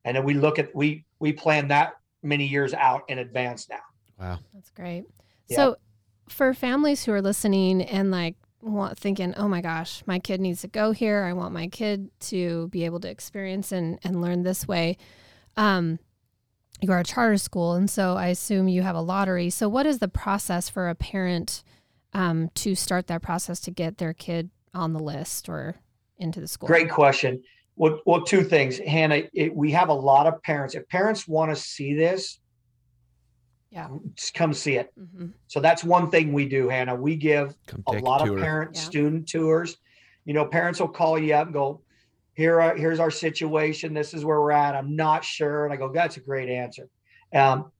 and 0.06 0.16
then 0.16 0.24
we 0.24 0.36
look 0.36 0.60
at 0.60 0.70
we 0.76 1.04
we 1.18 1.34
plan 1.34 1.68
that 1.70 1.94
many 2.22 2.46
years 2.46 2.76
out 2.76 3.02
in 3.08 3.18
advance 3.18 3.68
now. 3.72 3.80
wow. 4.20 4.40
That's 4.54 4.70
great. 4.70 5.06
Yeah. 5.48 5.56
So, 5.56 5.78
for 6.30 6.54
families 6.54 7.04
who 7.04 7.12
are 7.12 7.24
listening 7.24 7.82
and 7.82 8.12
like 8.12 8.36
want 8.62 9.00
thinking, 9.00 9.34
"Oh 9.36 9.48
my 9.48 9.62
gosh, 9.62 10.04
my 10.06 10.20
kid 10.20 10.40
needs 10.40 10.62
to 10.62 10.68
go 10.68 10.92
here. 10.92 11.24
I 11.24 11.34
want 11.34 11.56
my 11.56 11.70
kid 11.70 12.12
to 12.20 12.68
be 12.68 12.86
able 12.86 13.00
to 13.00 13.10
experience 13.10 13.72
and 13.72 13.98
and 14.04 14.22
learn 14.22 14.44
this 14.44 14.68
way." 14.68 14.98
Um, 15.56 15.98
you 16.82 16.92
are 16.92 17.00
a 17.00 17.04
charter 17.04 17.38
school, 17.38 17.74
and 17.74 17.90
so 17.90 18.16
I 18.16 18.28
assume 18.28 18.68
you 18.68 18.82
have 18.84 18.96
a 18.96 19.02
lottery. 19.02 19.50
So, 19.50 19.68
what 19.68 19.86
is 19.86 20.00
the 20.00 20.08
process 20.08 20.70
for 20.70 20.90
a 20.90 20.96
parent 20.96 21.64
um, 22.14 22.50
to 22.56 22.76
start 22.76 23.08
that 23.08 23.22
process 23.22 23.60
to 23.62 23.72
get 23.72 23.98
their 23.98 24.14
kid 24.14 24.50
on 24.74 24.94
the 24.94 25.00
list 25.00 25.50
or 25.50 25.76
into 26.18 26.40
the 26.40 26.48
school? 26.48 26.68
Great 26.68 26.90
question. 26.90 27.42
Well, 27.76 28.00
well, 28.06 28.22
two 28.24 28.44
things, 28.44 28.80
Hannah. 28.80 29.24
It, 29.34 29.56
we 29.56 29.72
have 29.72 29.90
a 29.90 29.94
lot 29.94 30.28
of 30.28 30.42
parents. 30.44 30.76
If 30.76 30.88
parents 30.90 31.28
want 31.28 31.52
to 31.52 31.56
see 31.56 31.94
this, 31.94 32.40
Yeah. 33.70 33.90
just 34.16 34.34
come 34.34 34.54
see 34.54 34.76
it. 34.78 34.92
hmm 34.96 35.28
So 35.48 35.60
that's 35.60 35.84
one 35.84 36.10
thing 36.10 36.34
we 36.34 36.48
do, 36.48 36.70
Hannah. 36.70 36.96
We 36.96 37.16
give 37.16 37.56
a 37.88 37.92
lot 37.94 38.28
a 38.28 38.32
of 38.34 38.40
parent 38.40 38.72
Yeah. 38.76 38.82
student 38.82 39.28
tours. 39.30 39.78
You 40.26 40.34
know, 40.34 40.46
parents 40.46 40.80
will 40.80 40.88
call 40.90 41.18
you 41.20 41.34
up 41.36 41.48
and 41.48 41.54
go, 41.54 41.82
"Here, 42.38 42.62
are, 42.62 42.78
here's 42.78 43.00
our 43.00 43.12
situation. 43.12 43.94
This 43.94 44.14
is 44.14 44.24
where 44.24 44.40
we're 44.40 44.52
at. 44.52 44.76
I'm 44.76 44.96
not 44.96 45.26
sure." 45.26 45.66
And 45.66 45.74
I 45.74 45.78
go, 45.78 45.92
"That's 45.92 46.18
a 46.18 46.22
great 46.22 46.50
answer." 46.50 46.88
Um, 47.34 47.72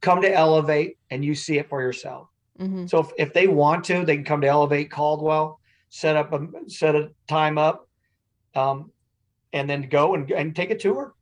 come 0.00 0.22
to 0.22 0.32
Elevate 0.32 0.98
and 1.10 1.24
you 1.24 1.34
see 1.34 1.58
it 1.58 1.68
for 1.68 1.80
yourself. 1.80 2.28
hmm 2.58 2.86
So 2.86 2.98
if, 3.00 3.08
if 3.18 3.32
they 3.32 3.46
want 3.46 3.84
to, 3.84 4.04
they 4.04 4.16
can 4.16 4.24
come 4.24 4.40
to 4.42 4.48
Elevate 4.48 4.90
Caldwell, 4.90 5.60
set 5.90 6.16
up 6.16 6.32
a 6.32 6.46
set 6.68 6.94
a 6.94 7.10
time 7.28 7.58
up, 7.58 7.88
um, 8.54 8.92
and 9.52 9.68
then 9.68 9.88
go 9.88 10.14
and, 10.14 10.30
and 10.30 10.54
take 10.54 10.70
a 10.70 10.78
tour. 10.78 11.14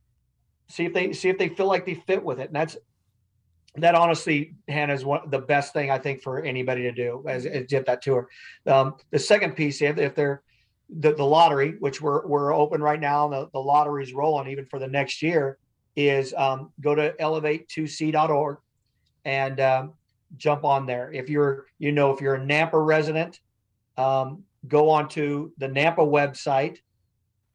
See 0.69 0.85
if 0.85 0.93
they 0.93 1.13
see 1.13 1.29
if 1.29 1.37
they 1.37 1.49
feel 1.49 1.67
like 1.67 1.85
they 1.85 1.95
fit 1.95 2.23
with 2.23 2.39
it. 2.39 2.47
And 2.47 2.55
that's 2.55 2.77
that 3.75 3.95
honestly, 3.95 4.55
Hannah, 4.67 4.93
is 4.93 5.05
one 5.05 5.29
the 5.29 5.39
best 5.39 5.73
thing 5.73 5.91
I 5.91 5.97
think 5.97 6.21
for 6.21 6.41
anybody 6.41 6.83
to 6.83 6.91
do 6.91 7.23
is, 7.27 7.45
is 7.45 7.67
get 7.67 7.85
that 7.85 8.01
tour. 8.01 8.27
Um, 8.67 8.95
the 9.11 9.19
second 9.19 9.55
piece, 9.55 9.81
if, 9.81 9.97
if 9.97 10.15
they're 10.15 10.43
the, 10.99 11.13
the 11.13 11.23
lottery, 11.23 11.75
which 11.79 12.01
we're 12.01 12.25
we're 12.27 12.53
open 12.53 12.81
right 12.81 12.99
now, 12.99 13.27
the, 13.27 13.49
the 13.53 13.59
lottery's 13.59 14.13
rolling 14.13 14.49
even 14.49 14.65
for 14.65 14.79
the 14.79 14.87
next 14.87 15.21
year, 15.21 15.57
is 15.95 16.33
um, 16.33 16.71
go 16.81 16.95
to 16.95 17.13
elevate2c.org 17.19 18.57
and 19.25 19.59
um, 19.59 19.93
jump 20.37 20.63
on 20.65 20.85
there. 20.85 21.11
If 21.13 21.29
you're, 21.29 21.65
you 21.79 21.91
know, 21.91 22.11
if 22.11 22.21
you're 22.21 22.35
a 22.35 22.39
Nampa 22.39 22.85
resident, 22.85 23.39
um, 23.97 24.43
go 24.67 24.89
onto 24.89 25.51
the 25.57 25.67
Nampa 25.67 25.97
website, 25.97 26.77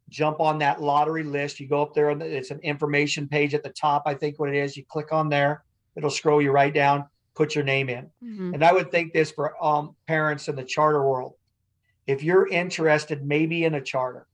jump 0.09 0.40
on 0.40 0.59
that 0.59 0.81
lottery 0.81 1.22
list. 1.22 1.61
You 1.61 1.68
go 1.68 1.83
up 1.83 1.94
there, 1.94 2.11
and 2.11 2.22
it's 2.22 2.51
an 2.51 2.61
information 2.61 3.29
page 3.29 3.55
at 3.55 3.62
the 3.62 3.70
top. 3.70 4.05
I 4.07 4.14
think 4.14 4.38
what 4.38 4.49
it 4.49 4.57
is. 4.57 4.77
You 4.77 4.85
click 4.85 5.12
on 5.12 5.29
there, 5.29 5.64
it'll 5.96 6.11
scroll 6.11 6.40
you 6.40 6.53
right 6.53 6.72
down. 6.72 7.07
Put 7.35 7.55
your 7.55 7.64
name 7.64 7.90
in. 7.90 8.11
hmm 8.22 8.55
And 8.55 8.64
I 8.64 8.72
would 8.72 8.90
think 8.90 9.12
this 9.12 9.31
for 9.31 9.62
um, 9.62 9.94
parents 10.07 10.49
in 10.49 10.57
the 10.57 10.64
charter 10.64 11.07
world. 11.07 11.35
If 12.07 12.23
you're 12.23 12.47
interested, 12.47 13.25
maybe 13.25 13.64
in 13.64 13.75
a 13.75 13.81
charter, 13.81 14.27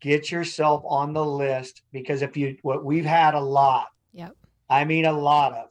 get 0.00 0.30
yourself 0.30 0.82
on 0.86 1.12
the 1.12 1.24
list 1.24 1.82
because 1.92 2.22
if 2.22 2.36
you 2.36 2.56
what 2.62 2.84
we've 2.84 3.04
had 3.04 3.34
a 3.34 3.40
lot 3.40 3.88
Yep. 4.12 4.36
I 4.68 4.84
mean, 4.84 5.04
a 5.04 5.12
lot 5.12 5.52
of. 5.52 5.66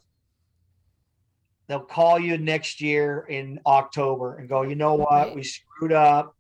They'll 1.68 1.80
call 1.82 2.20
you 2.20 2.38
next 2.38 2.82
year 2.82 3.26
in 3.30 3.60
October 3.66 4.38
and 4.38 4.50
go, 4.50 4.64
you 4.64 4.76
know 4.76 4.96
what? 4.96 5.10
Right. 5.10 5.36
We 5.36 5.44
screwed 5.44 5.94
up. 5.94 6.36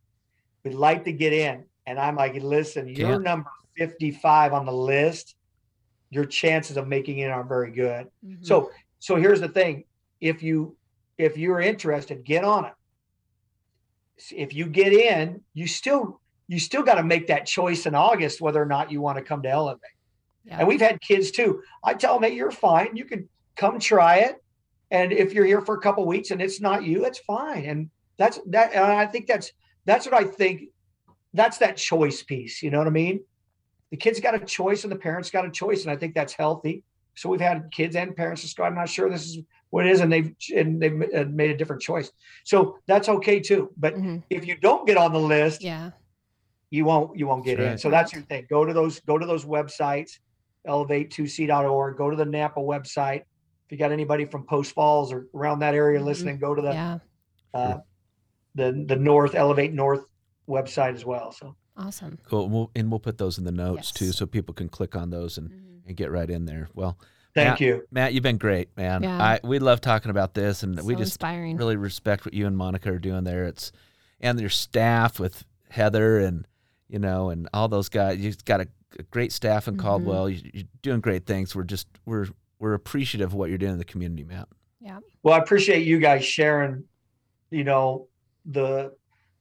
We'd 0.64 0.74
like 0.74 1.06
to 1.06 1.12
get 1.12 1.34
in. 1.34 1.66
And 1.86 2.00
I'm 2.00 2.16
like, 2.16 2.36
listen, 2.36 2.88
you're 2.88 3.20
number 3.20 3.50
55 3.78 4.54
on 4.54 4.66
the 4.66 4.74
list. 4.74 5.36
Your 6.10 6.26
chances 6.26 6.78
of 6.78 6.88
making 6.88 7.20
it 7.20 7.30
are 7.30 7.44
very 7.44 7.72
good. 7.72 8.08
Mhm. 8.26 8.46
So 8.46 8.72
so 8.98 9.16
here's 9.16 9.40
the 9.40 9.48
thing. 9.48 9.86
If 10.20 10.42
you 10.42 10.76
if 11.18 11.38
you're 11.38 11.62
interested, 11.62 12.24
get 12.24 12.44
on 12.44 12.66
it. 12.66 12.74
If 14.32 14.54
you 14.54 14.66
get 14.66 14.94
in, 14.94 15.42
you 15.54 15.68
still 15.68 16.20
you 16.48 16.60
still 16.60 16.84
got 16.84 16.96
to 16.96 17.04
make 17.04 17.28
that 17.28 17.46
choice 17.46 17.86
in 17.86 17.94
August 17.94 18.42
whether 18.42 18.62
or 18.62 18.66
not 18.66 18.92
you 18.92 19.02
want 19.02 19.18
to 19.18 19.24
come 19.24 19.44
to 19.44 19.50
Elevate. 19.50 19.82
yeah. 20.44 20.60
And 20.60 20.68
we've 20.68 20.82
had 20.82 21.00
kids 21.00 21.32
too. 21.32 21.62
I 21.84 21.94
tell 21.94 22.16
them, 22.16 22.24
hey, 22.30 22.36
you're 22.36 22.52
fine. 22.52 22.96
You 22.96 23.06
can 23.06 23.30
come 23.56 23.80
try 23.80 24.18
it. 24.18 24.44
And 24.90 25.14
if 25.14 25.34
you're 25.34 25.46
here 25.46 25.62
for 25.62 25.76
a 25.76 25.82
couple 25.82 26.06
weeks 26.08 26.32
and 26.32 26.42
it's 26.42 26.60
not 26.60 26.84
you, 26.84 27.06
it's 27.06 27.20
fine. 27.20 27.66
And 27.66 27.90
that's 28.18 28.40
that. 28.48 28.74
And 28.74 28.84
I 28.84 29.06
think 29.06 29.28
that's 29.28 29.52
that's 29.86 30.06
what 30.06 30.16
I 30.16 30.24
think. 30.24 30.70
That's 31.34 31.60
that 31.60 31.78
choice 31.78 32.24
piece. 32.24 32.64
You 32.64 32.72
know 32.72 32.80
what 32.80 32.88
I 32.88 32.92
mean? 32.92 33.22
The 33.92 33.98
kids 33.98 34.20
got 34.20 34.34
a 34.34 34.40
choice 34.40 34.84
and 34.84 34.92
the 34.92 34.98
parents 34.98 35.30
got 35.30 35.46
a 35.46 35.52
choice, 35.52 35.84
and 35.84 35.92
I 35.92 35.96
think 35.96 36.16
that's 36.16 36.34
healthy. 36.34 36.84
So 37.16 37.30
we've 37.30 37.42
had 37.42 37.70
kids 37.72 37.96
and 37.96 38.16
parents 38.16 38.42
just 38.42 38.58
go, 38.58 38.64
I'm 38.64 38.76
not 38.76 38.90
sure 38.90 39.10
this 39.10 39.26
is 39.26 39.40
what 39.72 39.86
it 39.86 39.92
is, 39.92 40.00
and 40.02 40.12
they've 40.12 40.34
and 40.56 40.82
they've 40.82 41.02
uh, 41.16 41.26
made 41.30 41.52
a 41.52 41.58
different 41.58 41.82
choice. 41.82 42.12
So 42.44 42.78
that's 42.88 43.08
okay 43.10 43.40
too. 43.40 43.72
But 43.78 43.96
Mhm. 43.96 44.24
if 44.30 44.46
you 44.48 44.56
don't 44.58 44.86
get 44.88 44.98
on 44.98 45.14
the 45.14 45.20
list, 45.20 45.64
yeah. 45.64 45.92
you 46.72 46.86
won't 46.86 47.18
you 47.18 47.28
won't 47.28 47.46
get 47.46 47.58
That's 47.58 47.66
in. 47.66 47.70
right. 47.72 47.80
So 47.80 47.90
that's 47.90 48.14
your 48.14 48.24
thing. 48.24 48.46
Go 48.50 48.66
to 48.66 48.74
those 48.74 49.00
go 49.02 49.18
to 49.18 49.26
those 49.26 49.46
websites, 49.46 50.12
elevate2c.org. 50.68 51.98
Go 51.98 52.10
to 52.10 52.16
the 52.16 52.26
Nampa 52.26 52.58
website. 52.58 53.22
If 53.66 53.72
you 53.74 53.78
got 53.78 53.92
anybody 53.92 54.26
from 54.26 54.46
Post 54.46 54.74
Falls 54.74 55.14
or 55.14 55.28
around 55.36 55.60
that 55.60 55.76
area 55.76 56.00
Mhm. 56.00 56.06
listening, 56.06 56.40
go 56.40 56.56
to 56.56 56.62
the 56.62 56.72
Yeah. 56.72 57.00
uh, 57.54 57.78
the 58.56 58.84
the 58.88 58.96
North 58.96 59.36
Elevate 59.36 59.74
North 59.74 60.06
website 60.48 60.94
as 60.96 61.06
well. 61.06 61.32
So 61.32 61.56
Awesome. 61.78 62.18
Cool. 62.26 62.44
And 62.46 62.54
we'll, 62.54 62.72
and 62.76 62.92
we'll 62.92 63.00
put 63.00 63.18
those 63.18 63.38
in 63.38 63.46
the 63.46 63.54
notes 63.54 63.94
too, 63.94 64.12
so 64.12 64.26
people 64.26 64.54
can 64.54 64.68
click 64.68 64.98
on 64.98 65.12
those 65.12 65.38
and, 65.38 65.50
Mhm. 65.50 65.88
and 65.88 65.96
get 65.96 66.12
right 66.12 66.30
in 66.30 66.44
there. 66.44 66.68
Well, 66.76 66.98
thank 67.46 67.60
you. 67.60 67.84
Matt, 67.92 68.14
you've 68.14 68.24
been 68.24 68.38
great, 68.38 68.76
man. 68.78 69.04
Yeah. 69.04 69.18
I 69.22 69.40
we 69.44 69.60
love 69.60 69.82
talking 69.82 70.12
about 70.12 70.34
this, 70.34 70.64
and 70.64 70.76
we 70.84 70.94
just 70.96 71.14
inspiring. 71.14 71.58
really 71.58 71.76
respect 71.76 72.26
what 72.26 72.34
you 72.34 72.46
and 72.48 72.56
Monica 72.58 72.92
are 72.92 73.00
doing 73.00 73.24
there. 73.24 73.46
It's 73.46 73.72
and 74.22 74.40
your 74.40 74.50
staff 74.50 75.20
with 75.20 75.46
Heather 75.70 76.20
and 76.20 76.48
you 76.88 77.00
know 77.00 77.30
and 77.30 77.48
all 77.54 77.68
those 77.68 77.90
guys. 77.90 78.20
You've 78.20 78.44
got 78.46 78.62
a, 78.62 78.68
a 78.98 79.04
great 79.04 79.32
staff 79.32 79.68
in 79.68 79.76
Mhm. 79.76 79.80
Caldwell. 79.82 80.30
You, 80.30 80.42
you're 80.54 80.64
doing 80.82 81.00
great 81.02 81.26
things. 81.26 81.56
We're 81.56 81.64
just 81.64 81.88
we're 82.06 82.28
we're 82.60 82.74
appreciative 82.74 83.30
of 83.30 83.34
what 83.36 83.50
you're 83.50 83.58
doing 83.58 83.74
in 83.74 83.78
the 83.78 83.86
community, 83.86 84.24
Matt. 84.24 84.48
yeah. 84.82 85.00
Well, 85.24 85.34
I 85.34 85.38
appreciate 85.38 85.86
you 85.86 86.00
guys 86.00 86.26
sharing, 86.26 86.84
you 87.52 87.64
know, 87.64 88.08
the 88.46 88.94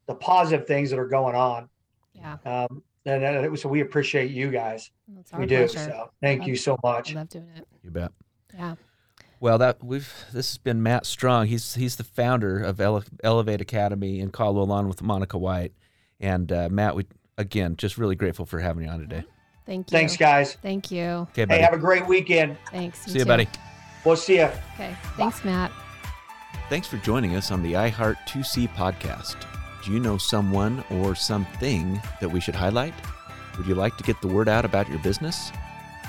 the 0.06 0.14
positive 0.14 0.66
things 0.66 0.90
that 0.90 0.98
are 0.98 1.08
going 1.08 1.34
on. 1.34 1.68
Yeah. 2.14 2.36
Um, 2.44 2.82
and, 3.08 3.24
and 3.24 3.44
it 3.44 3.50
was, 3.50 3.62
so 3.62 3.68
we 3.68 3.80
appreciate 3.80 4.30
you 4.30 4.50
guys. 4.50 4.90
We 5.36 5.46
do. 5.46 5.56
pleasure. 5.66 5.78
So 5.78 6.10
thank 6.20 6.46
you 6.46 6.54
Love- 6.54 6.60
so 6.60 6.78
I 6.84 6.92
much. 6.92 7.14
love 7.14 7.28
doing 7.28 7.48
it. 7.56 7.66
You 7.82 7.90
bet. 7.90 8.12
Yeah. 8.54 8.74
Well, 9.40 9.58
that 9.58 9.82
we've 9.84 10.12
this 10.32 10.50
has 10.50 10.58
been 10.58 10.82
Matt 10.82 11.06
Strong. 11.06 11.46
He's 11.46 11.74
he's 11.74 11.96
the 11.96 12.04
founder 12.04 12.60
of 12.60 12.80
Ele- 12.80 13.04
Elevate 13.22 13.60
Academy 13.60 14.18
in 14.20 14.30
Caldwell, 14.30 14.64
along 14.64 14.88
with 14.88 15.00
Monica 15.02 15.38
White. 15.38 15.72
And 16.18 16.50
uh, 16.50 16.68
Matt, 16.70 16.96
we 16.96 17.06
again 17.36 17.76
just 17.76 17.96
really 17.98 18.16
grateful 18.16 18.46
for 18.46 18.58
having 18.58 18.82
you 18.84 18.90
on 18.90 18.98
today. 18.98 19.24
Thank 19.64 19.90
you. 19.90 19.96
Thanks, 19.98 20.16
guys. 20.16 20.54
Thank 20.54 20.90
you. 20.90 21.02
Okay, 21.30 21.44
buddy. 21.44 21.58
Hey, 21.60 21.64
have 21.64 21.74
a 21.74 21.78
great 21.78 22.06
weekend. 22.06 22.56
Thanks. 22.72 23.00
See 23.04 23.12
you, 23.12 23.18
too. 23.20 23.24
buddy. 23.26 23.46
We'll 24.04 24.16
see 24.16 24.36
you. 24.38 24.48
Okay. 24.74 24.96
Thanks, 25.16 25.44
Matt. 25.44 25.70
Thanks 26.68 26.86
for 26.88 26.96
joining 26.98 27.36
us 27.36 27.50
on 27.50 27.62
the 27.62 27.74
iHeart 27.74 28.16
2C 28.26 28.68
podcast. 28.74 29.36
You 29.88 30.00
know 30.00 30.18
someone 30.18 30.84
or 30.90 31.14
something 31.14 32.02
that 32.20 32.28
we 32.28 32.40
should 32.40 32.54
highlight? 32.54 32.92
Would 33.56 33.66
you 33.66 33.74
like 33.74 33.96
to 33.96 34.04
get 34.04 34.20
the 34.20 34.28
word 34.28 34.48
out 34.48 34.66
about 34.66 34.88
your 34.88 34.98
business? 34.98 35.50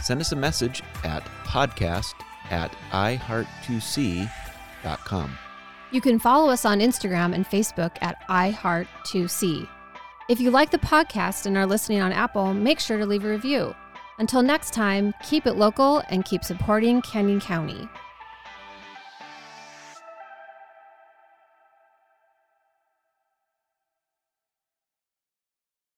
Send 0.01 0.19
us 0.19 0.33
a 0.33 0.35
message 0.35 0.83
at 1.05 1.23
podcast 1.45 2.13
at 2.49 2.73
iheart2c.com. 2.91 5.37
You 5.91 6.01
can 6.01 6.19
follow 6.19 6.49
us 6.49 6.65
on 6.65 6.79
Instagram 6.79 7.33
and 7.33 7.47
Facebook 7.47 7.91
at 8.01 8.21
iHeart2C. 8.27 9.67
If 10.27 10.39
you 10.39 10.51
like 10.51 10.71
the 10.71 10.77
podcast 10.77 11.45
and 11.45 11.57
are 11.57 11.65
listening 11.65 12.01
on 12.01 12.11
Apple, 12.11 12.53
make 12.53 12.79
sure 12.79 12.97
to 12.97 13.05
leave 13.05 13.23
a 13.23 13.29
review. 13.29 13.73
Until 14.19 14.43
next 14.43 14.73
time, 14.73 15.13
keep 15.23 15.47
it 15.47 15.53
local 15.53 16.03
and 16.09 16.25
keep 16.25 16.43
supporting 16.43 17.01
Canyon 17.01 17.39
County. 17.39 17.87